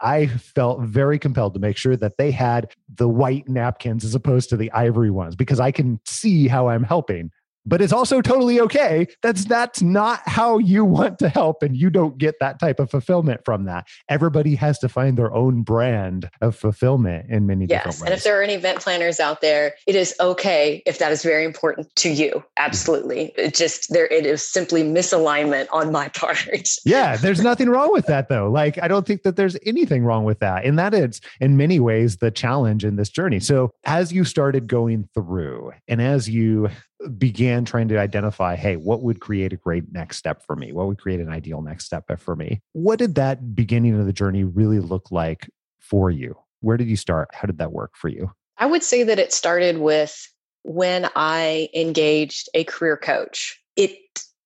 I 0.01 0.27
felt 0.27 0.81
very 0.81 1.19
compelled 1.19 1.53
to 1.55 1.59
make 1.59 1.75
sure 1.75 1.97
that 1.97 2.17
they 2.17 2.31
had 2.31 2.71
the 2.93 3.09
white 3.09 3.49
napkins 3.49 4.05
as 4.05 4.15
opposed 4.15 4.49
to 4.49 4.57
the 4.57 4.71
ivory 4.71 5.11
ones 5.11 5.35
because 5.35 5.59
I 5.59 5.71
can 5.71 5.99
see 6.05 6.47
how 6.47 6.69
I'm 6.69 6.83
helping 6.83 7.31
but 7.67 7.81
it's 7.81 7.93
also 7.93 8.21
totally 8.21 8.59
okay. 8.61 9.07
That's 9.21 9.45
that's 9.45 9.81
not 9.81 10.21
how 10.25 10.57
you 10.57 10.85
want 10.85 11.19
to 11.19 11.29
help, 11.29 11.61
and 11.61 11.75
you 11.75 11.89
don't 11.89 12.17
get 12.17 12.35
that 12.39 12.59
type 12.59 12.79
of 12.79 12.89
fulfillment 12.89 13.41
from 13.43 13.65
that. 13.65 13.85
Everybody 14.09 14.55
has 14.55 14.79
to 14.79 14.89
find 14.89 15.17
their 15.17 15.33
own 15.33 15.63
brand 15.63 16.29
of 16.41 16.55
fulfillment 16.55 17.29
in 17.29 17.45
many 17.45 17.65
yes. 17.65 17.83
different 17.83 18.01
ways. 18.01 18.09
And 18.09 18.17
if 18.17 18.23
there 18.23 18.39
are 18.39 18.43
any 18.43 18.53
event 18.53 18.79
planners 18.79 19.19
out 19.19 19.41
there, 19.41 19.73
it 19.85 19.95
is 19.95 20.15
okay 20.19 20.81
if 20.85 20.99
that 20.99 21.11
is 21.11 21.23
very 21.23 21.43
important 21.43 21.93
to 21.97 22.09
you. 22.09 22.43
Absolutely. 22.57 23.33
It 23.37 23.53
just 23.53 23.91
there 23.91 24.07
it 24.07 24.25
is 24.25 24.47
simply 24.47 24.83
misalignment 24.83 25.67
on 25.71 25.91
my 25.91 26.07
part. 26.17 26.47
yeah, 26.85 27.17
there's 27.17 27.41
nothing 27.41 27.69
wrong 27.69 27.91
with 27.91 28.05
that 28.07 28.29
though. 28.29 28.49
Like 28.49 28.81
I 28.81 28.87
don't 28.87 29.05
think 29.05 29.23
that 29.23 29.35
there's 29.35 29.57
anything 29.65 30.05
wrong 30.05 30.23
with 30.23 30.39
that. 30.39 30.65
And 30.65 30.79
that 30.79 30.93
is 30.93 31.19
in 31.41 31.57
many 31.57 31.79
ways 31.79 32.17
the 32.17 32.31
challenge 32.31 32.85
in 32.85 32.95
this 32.95 33.09
journey. 33.09 33.39
So 33.39 33.71
as 33.83 34.13
you 34.13 34.23
started 34.23 34.67
going 34.67 35.09
through 35.13 35.73
and 35.87 36.01
as 36.01 36.29
you 36.29 36.69
began 37.07 37.65
trying 37.65 37.87
to 37.89 37.97
identify 37.97 38.55
hey 38.55 38.75
what 38.75 39.01
would 39.01 39.19
create 39.19 39.53
a 39.53 39.57
great 39.57 39.91
next 39.91 40.17
step 40.17 40.43
for 40.45 40.55
me? 40.55 40.71
What 40.71 40.87
would 40.87 40.99
create 40.99 41.19
an 41.19 41.29
ideal 41.29 41.61
next 41.61 41.85
step 41.85 42.09
for 42.19 42.35
me? 42.35 42.61
What 42.73 42.99
did 42.99 43.15
that 43.15 43.55
beginning 43.55 43.99
of 43.99 44.05
the 44.05 44.13
journey 44.13 44.43
really 44.43 44.79
look 44.79 45.11
like 45.11 45.49
for 45.79 46.11
you? 46.11 46.37
Where 46.61 46.77
did 46.77 46.87
you 46.87 46.97
start? 46.97 47.29
How 47.33 47.45
did 47.45 47.57
that 47.59 47.71
work 47.71 47.95
for 47.95 48.09
you? 48.09 48.31
I 48.57 48.65
would 48.65 48.83
say 48.83 49.03
that 49.03 49.19
it 49.19 49.33
started 49.33 49.77
with 49.77 50.27
when 50.63 51.09
i 51.15 51.69
engaged 51.73 52.49
a 52.53 52.63
career 52.65 52.97
coach. 52.97 53.61
It 53.75 53.97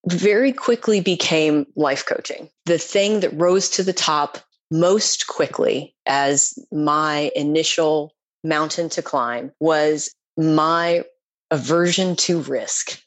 very 0.08 0.52
quickly 0.52 1.02
became 1.02 1.66
life 1.76 2.06
coaching. 2.06 2.50
The 2.66 2.78
thing 2.78 3.22
that 3.22 3.34
rose 3.34 3.70
to 3.72 3.84
the 3.84 3.94
top 3.94 4.40
most 4.72 5.28
quickly 5.28 5.96
as 6.06 6.54
my 6.72 7.32
initial 7.36 8.14
mountain 8.44 8.90
to 8.90 9.02
climb 9.02 9.52
was 9.60 10.12
my 10.38 11.04
aversion 11.52 12.16
to 12.16 12.42
risk. 12.42 13.02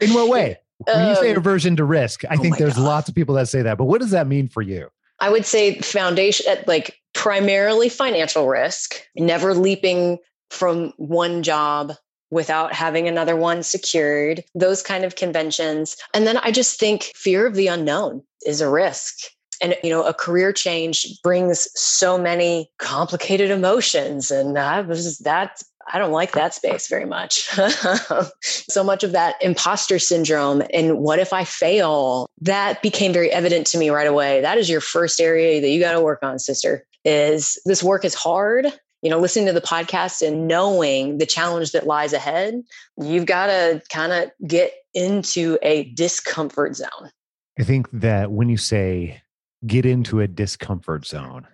In 0.00 0.14
what 0.14 0.28
way? 0.28 0.58
When 0.86 1.08
you 1.08 1.14
say 1.16 1.30
Um, 1.30 1.36
aversion 1.36 1.76
to 1.76 1.84
risk, 1.84 2.24
I 2.24 2.34
oh 2.34 2.42
think 2.42 2.58
there's 2.58 2.74
God. 2.74 2.84
lots 2.84 3.08
of 3.08 3.14
people 3.14 3.34
that 3.36 3.48
say 3.48 3.62
that. 3.62 3.78
But 3.78 3.84
what 3.84 4.00
does 4.00 4.10
that 4.10 4.26
mean 4.26 4.48
for 4.48 4.62
you? 4.62 4.88
I 5.20 5.30
would 5.30 5.46
say 5.46 5.78
foundation, 5.80 6.46
uh, 6.48 6.62
like 6.66 6.98
primarily 7.14 7.88
financial 7.88 8.48
risk, 8.48 8.96
never 9.14 9.54
leaping 9.54 10.18
from 10.50 10.92
one 10.96 11.42
job 11.42 11.92
without 12.30 12.72
having 12.72 13.06
another 13.06 13.36
one 13.36 13.62
secured, 13.62 14.42
those 14.54 14.82
kind 14.82 15.04
of 15.04 15.16
conventions. 15.16 15.96
And 16.14 16.26
then 16.26 16.38
I 16.38 16.50
just 16.50 16.80
think 16.80 17.12
fear 17.14 17.46
of 17.46 17.54
the 17.54 17.68
unknown 17.68 18.22
is 18.46 18.60
a 18.60 18.68
risk. 18.70 19.14
And, 19.60 19.76
you 19.84 19.90
know, 19.90 20.02
a 20.02 20.14
career 20.14 20.52
change 20.52 21.06
brings 21.22 21.68
so 21.74 22.18
many 22.18 22.68
complicated 22.78 23.50
emotions. 23.50 24.32
And 24.32 24.58
I 24.58 24.80
was 24.80 25.18
that 25.18 25.62
I 25.92 25.98
don't 25.98 26.12
like 26.12 26.32
that 26.32 26.54
space 26.54 26.88
very 26.88 27.04
much. 27.04 27.48
so 28.42 28.84
much 28.84 29.04
of 29.04 29.12
that 29.12 29.36
imposter 29.42 29.98
syndrome 29.98 30.62
and 30.72 30.98
what 30.98 31.18
if 31.18 31.32
I 31.32 31.44
fail, 31.44 32.26
that 32.40 32.82
became 32.82 33.12
very 33.12 33.30
evident 33.30 33.66
to 33.68 33.78
me 33.78 33.90
right 33.90 34.06
away. 34.06 34.40
That 34.40 34.58
is 34.58 34.68
your 34.68 34.80
first 34.80 35.20
area 35.20 35.60
that 35.60 35.68
you 35.68 35.80
got 35.80 35.92
to 35.92 36.00
work 36.00 36.20
on, 36.22 36.38
sister. 36.38 36.84
Is 37.04 37.60
this 37.64 37.82
work 37.82 38.04
is 38.04 38.14
hard 38.14 38.66
you 39.02 39.10
know, 39.10 39.18
listening 39.18 39.46
to 39.46 39.52
the 39.52 39.60
podcast 39.60 40.26
and 40.26 40.46
knowing 40.46 41.18
the 41.18 41.26
challenge 41.26 41.72
that 41.72 41.86
lies 41.86 42.12
ahead, 42.12 42.62
you've 42.96 43.26
got 43.26 43.46
to 43.46 43.82
kind 43.90 44.12
of 44.12 44.30
get 44.46 44.72
into 44.94 45.58
a 45.62 45.84
discomfort 45.94 46.76
zone. 46.76 47.10
I 47.58 47.64
think 47.64 47.90
that 47.90 48.30
when 48.30 48.48
you 48.48 48.56
say 48.56 49.20
get 49.66 49.84
into 49.84 50.20
a 50.20 50.28
discomfort 50.28 51.04
zone, 51.04 51.46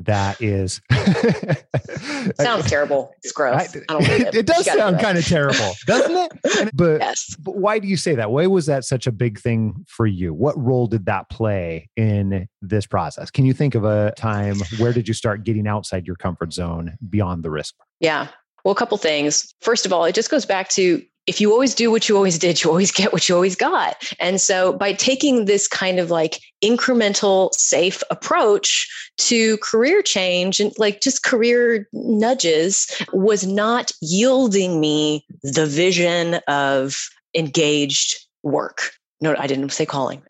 that 0.00 0.40
is 0.40 0.80
sounds 2.40 2.68
terrible. 2.68 3.14
It's 3.22 3.32
gross. 3.32 3.76
I, 3.76 3.80
I 3.88 3.92
don't 3.92 4.02
it. 4.08 4.34
it 4.34 4.46
does 4.46 4.64
sound 4.64 5.00
kind 5.00 5.16
of 5.16 5.24
terrible, 5.26 5.72
doesn't 5.86 6.16
it? 6.16 6.32
But, 6.74 7.00
yes. 7.00 7.36
but 7.38 7.56
why 7.56 7.78
do 7.78 7.86
you 7.86 7.96
say 7.96 8.14
that? 8.14 8.30
Why 8.30 8.46
was 8.46 8.66
that 8.66 8.84
such 8.84 9.06
a 9.06 9.12
big 9.12 9.38
thing 9.38 9.84
for 9.86 10.06
you? 10.06 10.32
What 10.34 10.58
role 10.58 10.86
did 10.86 11.06
that 11.06 11.28
play 11.30 11.88
in 11.96 12.48
this 12.62 12.86
process? 12.86 13.30
Can 13.30 13.44
you 13.44 13.52
think 13.52 13.74
of 13.74 13.84
a 13.84 14.12
time 14.16 14.56
where 14.78 14.92
did 14.92 15.06
you 15.06 15.14
start 15.14 15.44
getting 15.44 15.66
outside 15.66 16.06
your 16.06 16.16
comfort 16.16 16.52
zone 16.52 16.96
beyond 17.08 17.42
the 17.42 17.50
risk? 17.50 17.74
Yeah. 18.00 18.28
Well, 18.64 18.72
a 18.72 18.76
couple 18.76 18.96
things. 18.98 19.54
First 19.60 19.86
of 19.86 19.92
all, 19.92 20.04
it 20.04 20.14
just 20.14 20.30
goes 20.30 20.46
back 20.46 20.68
to 20.70 21.04
if 21.26 21.40
you 21.40 21.52
always 21.52 21.74
do 21.74 21.90
what 21.90 22.08
you 22.08 22.16
always 22.16 22.38
did, 22.38 22.62
you 22.62 22.70
always 22.70 22.92
get 22.92 23.12
what 23.12 23.28
you 23.28 23.34
always 23.34 23.56
got. 23.56 24.12
And 24.20 24.40
so 24.40 24.72
by 24.72 24.92
taking 24.92 25.46
this 25.46 25.66
kind 25.66 25.98
of 25.98 26.10
like 26.10 26.40
incremental, 26.62 27.52
safe 27.54 28.02
approach 28.10 28.88
to 29.18 29.56
career 29.58 30.02
change 30.02 30.60
and 30.60 30.72
like 30.78 31.00
just 31.00 31.24
career 31.24 31.88
nudges 31.92 32.90
was 33.12 33.46
not 33.46 33.92
yielding 34.00 34.80
me 34.80 35.24
the 35.42 35.66
vision 35.66 36.40
of 36.46 37.08
engaged 37.34 38.16
work. 38.42 38.90
No, 39.20 39.34
I 39.38 39.46
didn't 39.46 39.70
say 39.70 39.86
calling. 39.86 40.22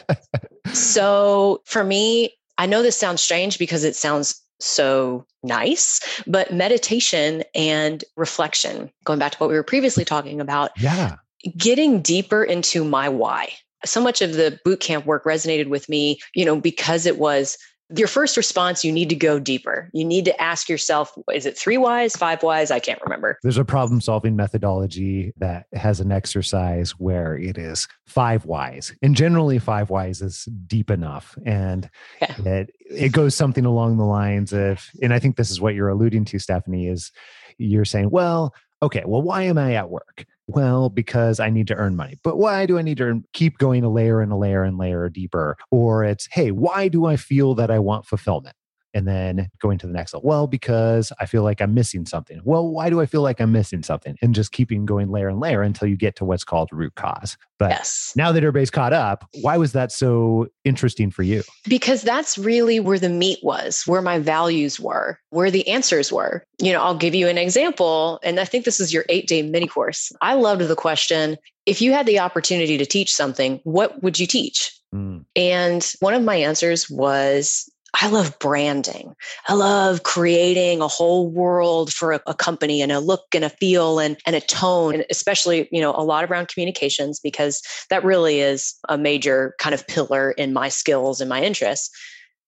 so 0.72 1.60
for 1.64 1.82
me, 1.82 2.34
I 2.58 2.66
know 2.66 2.82
this 2.82 2.96
sounds 2.96 3.22
strange 3.22 3.58
because 3.58 3.84
it 3.84 3.96
sounds 3.96 4.40
so 4.60 5.26
nice. 5.42 6.00
But 6.26 6.52
meditation 6.52 7.42
and 7.54 8.04
reflection, 8.16 8.90
going 9.04 9.18
back 9.18 9.32
to 9.32 9.38
what 9.38 9.50
we 9.50 9.56
were 9.56 9.62
previously 9.62 10.04
talking 10.04 10.40
about, 10.40 10.70
yeah, 10.78 11.16
getting 11.56 12.02
deeper 12.02 12.44
into 12.44 12.84
my 12.84 13.08
why. 13.08 13.52
So 13.84 14.02
much 14.02 14.20
of 14.20 14.34
the 14.34 14.58
boot 14.64 14.80
camp 14.80 15.06
work 15.06 15.24
resonated 15.24 15.68
with 15.68 15.88
me, 15.88 16.20
you 16.34 16.44
know, 16.44 16.60
because 16.60 17.06
it 17.06 17.18
was 17.18 17.56
your 17.96 18.08
first 18.08 18.36
response, 18.36 18.84
you 18.84 18.92
need 18.92 19.08
to 19.08 19.16
go 19.16 19.38
deeper. 19.38 19.90
You 19.92 20.04
need 20.04 20.24
to 20.26 20.42
ask 20.42 20.68
yourself, 20.68 21.12
is 21.32 21.46
it 21.46 21.58
three 21.58 21.76
whys, 21.76 22.14
five 22.14 22.42
whys? 22.42 22.70
I 22.70 22.78
can't 22.78 23.00
remember. 23.02 23.38
There's 23.42 23.58
a 23.58 23.64
problem 23.64 24.00
solving 24.00 24.36
methodology 24.36 25.32
that 25.38 25.66
has 25.72 26.00
an 26.00 26.12
exercise 26.12 26.92
where 26.92 27.36
it 27.36 27.58
is 27.58 27.88
five 28.06 28.44
whys. 28.46 28.94
And 29.02 29.16
generally, 29.16 29.58
five 29.58 29.90
whys 29.90 30.22
is 30.22 30.44
deep 30.66 30.90
enough. 30.90 31.36
And 31.44 31.90
yeah. 32.20 32.36
it, 32.44 32.74
it 32.88 33.12
goes 33.12 33.34
something 33.34 33.64
along 33.64 33.96
the 33.96 34.04
lines 34.04 34.52
of, 34.52 34.88
and 35.02 35.12
I 35.12 35.18
think 35.18 35.36
this 35.36 35.50
is 35.50 35.60
what 35.60 35.74
you're 35.74 35.88
alluding 35.88 36.26
to, 36.26 36.38
Stephanie, 36.38 36.86
is 36.86 37.10
you're 37.58 37.84
saying, 37.84 38.10
well, 38.10 38.54
okay, 38.82 39.02
well, 39.04 39.22
why 39.22 39.42
am 39.42 39.58
I 39.58 39.74
at 39.74 39.90
work? 39.90 40.24
Well, 40.54 40.88
because 40.88 41.38
I 41.40 41.50
need 41.50 41.66
to 41.68 41.74
earn 41.74 41.96
money. 41.96 42.16
But 42.22 42.36
why 42.36 42.66
do 42.66 42.78
I 42.78 42.82
need 42.82 42.98
to 42.98 43.04
earn, 43.04 43.24
keep 43.32 43.58
going 43.58 43.84
a 43.84 43.88
layer 43.90 44.20
and 44.20 44.32
a 44.32 44.36
layer 44.36 44.62
and 44.64 44.78
layer 44.78 45.08
deeper? 45.08 45.56
Or 45.70 46.04
it's, 46.04 46.28
hey, 46.32 46.50
why 46.50 46.88
do 46.88 47.04
I 47.06 47.16
feel 47.16 47.54
that 47.54 47.70
I 47.70 47.78
want 47.78 48.06
fulfillment? 48.06 48.56
And 48.94 49.06
then 49.06 49.50
going 49.60 49.78
to 49.78 49.86
the 49.86 49.92
next 49.92 50.14
level. 50.14 50.28
Well, 50.28 50.46
because 50.46 51.12
I 51.20 51.26
feel 51.26 51.42
like 51.42 51.60
I'm 51.60 51.74
missing 51.74 52.06
something. 52.06 52.40
Well, 52.44 52.68
why 52.68 52.90
do 52.90 53.00
I 53.00 53.06
feel 53.06 53.22
like 53.22 53.40
I'm 53.40 53.52
missing 53.52 53.82
something? 53.82 54.16
And 54.22 54.34
just 54.34 54.52
keeping 54.52 54.86
going 54.86 55.10
layer 55.10 55.28
and 55.28 55.40
layer 55.40 55.62
until 55.62 55.88
you 55.88 55.96
get 55.96 56.16
to 56.16 56.24
what's 56.24 56.44
called 56.44 56.68
root 56.72 56.94
cause. 56.94 57.36
But 57.58 57.70
yes. 57.70 58.12
now 58.16 58.32
that 58.32 58.38
everybody's 58.38 58.70
caught 58.70 58.92
up, 58.92 59.28
why 59.42 59.56
was 59.58 59.72
that 59.72 59.92
so 59.92 60.48
interesting 60.64 61.10
for 61.10 61.22
you? 61.22 61.42
Because 61.68 62.02
that's 62.02 62.38
really 62.38 62.80
where 62.80 62.98
the 62.98 63.08
meat 63.08 63.38
was, 63.42 63.82
where 63.86 64.02
my 64.02 64.18
values 64.18 64.80
were, 64.80 65.18
where 65.30 65.50
the 65.50 65.68
answers 65.68 66.10
were. 66.10 66.44
You 66.60 66.72
know, 66.72 66.82
I'll 66.82 66.96
give 66.96 67.14
you 67.14 67.28
an 67.28 67.38
example. 67.38 68.18
And 68.22 68.40
I 68.40 68.44
think 68.44 68.64
this 68.64 68.80
is 68.80 68.92
your 68.92 69.04
eight 69.08 69.28
day 69.28 69.42
mini 69.42 69.66
course. 69.66 70.10
I 70.22 70.34
loved 70.34 70.62
the 70.62 70.76
question 70.76 71.36
if 71.66 71.80
you 71.80 71.92
had 71.92 72.06
the 72.06 72.18
opportunity 72.18 72.78
to 72.78 72.86
teach 72.86 73.14
something, 73.14 73.60
what 73.64 74.02
would 74.02 74.18
you 74.18 74.26
teach? 74.26 74.72
Mm. 74.94 75.24
And 75.36 75.92
one 76.00 76.14
of 76.14 76.22
my 76.22 76.36
answers 76.36 76.90
was 76.90 77.69
I 77.94 78.08
love 78.08 78.38
branding. 78.38 79.14
I 79.48 79.54
love 79.54 80.04
creating 80.04 80.80
a 80.80 80.88
whole 80.88 81.28
world 81.28 81.92
for 81.92 82.12
a, 82.12 82.20
a, 82.26 82.34
company 82.34 82.80
and 82.82 82.92
a 82.92 83.00
look 83.00 83.26
and 83.34 83.44
a 83.44 83.50
feel 83.50 83.98
and, 83.98 84.16
and 84.26 84.36
a 84.36 84.40
tone, 84.40 84.94
and 84.94 85.04
especially, 85.10 85.68
you 85.72 85.80
know, 85.80 85.92
a 85.94 86.04
lot 86.04 86.24
around 86.24 86.48
communications, 86.48 87.20
because 87.20 87.62
that 87.90 88.04
really 88.04 88.40
is 88.40 88.74
a 88.88 88.96
major 88.96 89.54
kind 89.58 89.74
of 89.74 89.86
pillar 89.86 90.32
in 90.32 90.52
my 90.52 90.68
skills 90.68 91.20
and 91.20 91.28
my 91.28 91.42
interests. 91.42 91.90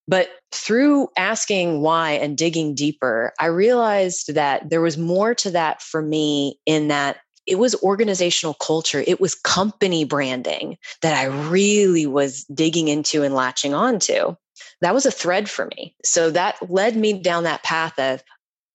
But 0.08 0.30
through 0.52 1.08
asking 1.16 1.80
why 1.80 2.12
and 2.12 2.37
digging 2.37 2.75
deeper, 2.75 3.32
I 3.40 3.46
realized 3.46 4.34
that 4.34 4.68
there 4.70 4.80
was 4.80 4.99
more 4.99 5.34
to 5.37 5.50
that 5.50 5.80
for 5.82 6.02
me 6.02 6.58
in 6.66 6.88
that 6.88 7.18
it 7.46 7.58
was 7.58 7.80
organizational 7.82 8.54
culture, 8.54 9.02
it 9.06 9.20
was 9.20 9.34
company 9.34 10.04
branding 10.04 10.76
that 11.02 11.18
I 11.18 11.25
really 11.25 12.06
was 12.06 12.44
digging 12.44 12.88
into 12.88 13.22
and 13.22 13.34
latching 13.34 13.75
onto 13.75 14.37
that 14.81 14.95
was 14.95 15.07
a 15.07 15.11
thread 15.11 15.49
for 15.49 15.66
me. 15.76 15.95
So 16.04 16.31
that 16.31 16.57
led 16.71 16.97
me 16.97 17.21
down 17.21 17.45
that 17.45 17.62
path 17.62 17.99
of 17.99 18.23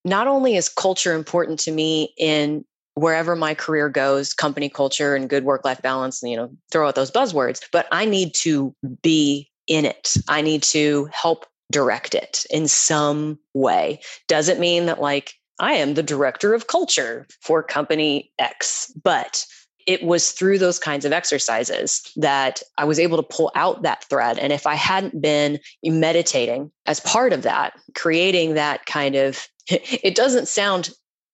not 0.06 0.28
only 0.28 0.56
is 0.56 0.70
culture 0.70 1.14
important 1.14 1.60
to 1.62 1.72
me 1.72 2.14
in 2.18 2.64
wherever 2.96 3.36
my 3.36 3.54
career 3.54 3.90
goes, 3.90 4.34
company 4.34 4.70
culture 4.70 5.16
and 5.16 5.30
good 5.30 5.44
work 5.44 5.64
life 5.64 5.82
balance, 5.82 6.24
and, 6.24 6.32
you 6.32 6.38
know, 6.38 6.50
throw 6.72 6.88
out 6.88 6.96
those 6.96 7.12
buzzwords, 7.12 7.64
but 7.72 7.88
I 7.92 8.06
need 8.06 8.34
to 8.36 8.74
be 9.04 9.50
in 9.68 9.86
it. 9.86 10.16
I 10.28 10.42
need 10.42 10.64
to 10.64 11.08
help 11.12 11.46
direct 11.72 12.16
it 12.16 12.46
in 12.50 12.68
some 12.68 13.38
way. 13.54 14.00
Doesn't 14.28 14.60
mean 14.60 14.86
that 14.88 15.02
like 15.02 15.34
I 15.60 15.74
am 15.74 15.94
the 15.94 16.04
director 16.04 16.54
of 16.54 16.68
culture 16.68 17.28
for 17.42 17.62
company 17.62 18.32
X, 18.40 18.92
but 19.04 19.46
it 19.88 20.04
was 20.04 20.32
through 20.32 20.60
those 20.60 20.78
kinds 20.78 21.06
of 21.06 21.14
exercises 21.14 22.12
that 22.18 22.62
I 22.78 22.84
was 22.84 23.00
able 23.00 23.18
to 23.18 23.24
pull 23.24 23.52
out 23.56 23.82
that 23.84 24.04
thread. 24.04 24.38
And 24.38 24.52
if 24.52 24.68
I 24.68 24.76
hadn't 24.76 25.22
been 25.22 25.60
meditating 25.84 26.70
as 26.86 27.00
part 27.00 27.32
of 27.34 27.42
that, 27.44 27.74
creating 27.96 28.54
that 28.54 28.86
kind 28.86 29.16
of, 29.16 29.48
it 29.68 30.14
doesn't 30.14 30.50
sound 30.50 30.90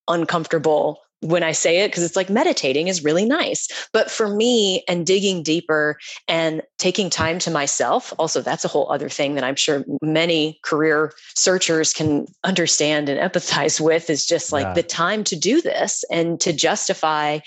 uncomfortable 0.08 1.00
when 1.22 1.42
I 1.42 1.54
say 1.54 1.80
it 1.80 1.88
because 1.88 2.04
it's 2.04 2.18
like 2.18 2.30
meditating 2.30 2.90
is 2.90 3.04
really 3.04 3.26
nice. 3.26 3.68
But 3.94 4.12
for 4.12 4.28
me 4.28 4.84
and 4.88 5.06
digging 5.06 5.42
deeper 5.42 5.98
and 6.28 6.62
taking 6.78 7.10
time 7.10 7.40
to 7.40 7.52
myself, 7.52 8.14
also, 8.20 8.42
that's 8.42 8.66
a 8.66 8.68
whole 8.68 8.92
other 8.92 9.10
thing 9.10 9.36
that 9.36 9.44
I'm 9.44 9.56
sure 9.56 9.86
many 10.02 10.60
career 10.64 11.14
searchers 11.36 11.94
can 11.94 12.28
understand 12.44 13.08
and 13.10 13.20
empathize 13.20 13.80
with 13.84 14.10
is 14.10 14.26
just 14.26 14.52
like 14.52 14.66
yeah. 14.66 14.74
the 14.74 14.84
time 14.84 15.24
to 15.24 15.36
do 15.36 15.62
this 15.62 16.04
and 16.12 16.40
to 16.42 16.52
justify 16.54 17.40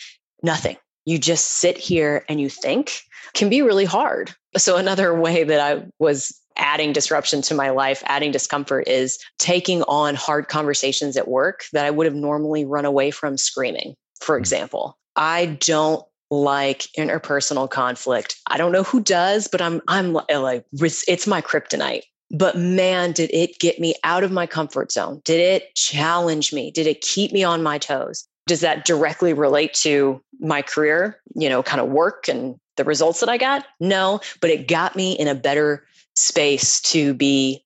nothing 0.43 0.77
you 1.07 1.19
just 1.19 1.47
sit 1.53 1.79
here 1.79 2.25
and 2.29 2.41
you 2.41 2.51
think 2.51 3.03
can 3.33 3.49
be 3.49 3.63
really 3.63 3.85
hard. 3.85 4.35
So, 4.57 4.77
another 4.77 5.15
way 5.21 5.45
that 5.45 5.61
I 5.61 5.87
was 5.99 6.39
adding 6.59 6.93
disruption 6.93 7.43
to 7.43 7.55
my 7.55 7.71
life, 7.71 8.03
adding 8.07 8.33
discomfort 8.33 8.89
is 8.89 9.19
taking 9.39 9.83
on 9.85 10.15
hard 10.15 10.49
conversations 10.49 11.17
at 11.17 11.29
work 11.29 11.65
that 11.73 11.85
I 11.85 11.91
would 11.91 12.07
have 12.07 12.15
normally 12.15 12.65
run 12.65 12.85
away 12.85 13.11
from 13.11 13.37
screaming. 13.37 13.95
For 14.21 14.37
mm. 14.37 14.41
example, 14.41 14.99
I 15.17 15.59
don't 15.61 16.05
like 16.31 16.89
interpersonal 16.99 17.71
conflict. 17.71 18.37
I 18.49 18.59
don't 18.59 18.73
know 18.73 18.83
who 18.83 19.01
does, 19.01 19.49
but 19.49 19.63
I'm 19.63 19.81
I'm 19.89 20.13
like 20.13 20.65
it's 20.73 21.27
my 21.27 21.41
kryptonite. 21.41 22.03
But 22.31 22.57
man, 22.57 23.13
did 23.13 23.31
it 23.33 23.61
get 23.61 23.79
me 23.79 23.95
out 24.03 24.25
of 24.25 24.33
my 24.33 24.47
comfort 24.47 24.91
zone? 24.91 25.21
Did 25.25 25.41
it 25.41 25.75
challenge 25.77 26.53
me? 26.53 26.73
Did 26.73 26.89
it 26.89 27.01
keep 27.01 27.33
me 27.33 27.45
on 27.45 27.63
my 27.63 27.79
toes? 27.79 28.27
Does 28.47 28.61
that 28.61 28.85
directly 28.85 29.33
relate 29.33 29.75
to 29.75 30.23
my 30.39 30.63
career, 30.63 31.21
you 31.35 31.49
know, 31.49 31.63
kind 31.63 31.81
of 31.81 31.89
work 31.89 32.29
and 32.29 32.59
the 32.77 32.85
results 32.85 33.21
that 33.21 33.29
I 33.29 33.39
got? 33.39 33.67
No, 33.81 34.21
but 34.41 34.51
it 34.51 34.69
got 34.69 34.97
me 34.97 35.13
in 35.13 35.29
a 35.29 35.35
better 35.35 35.85
space 36.15 36.81
to 36.81 37.13
be 37.15 37.65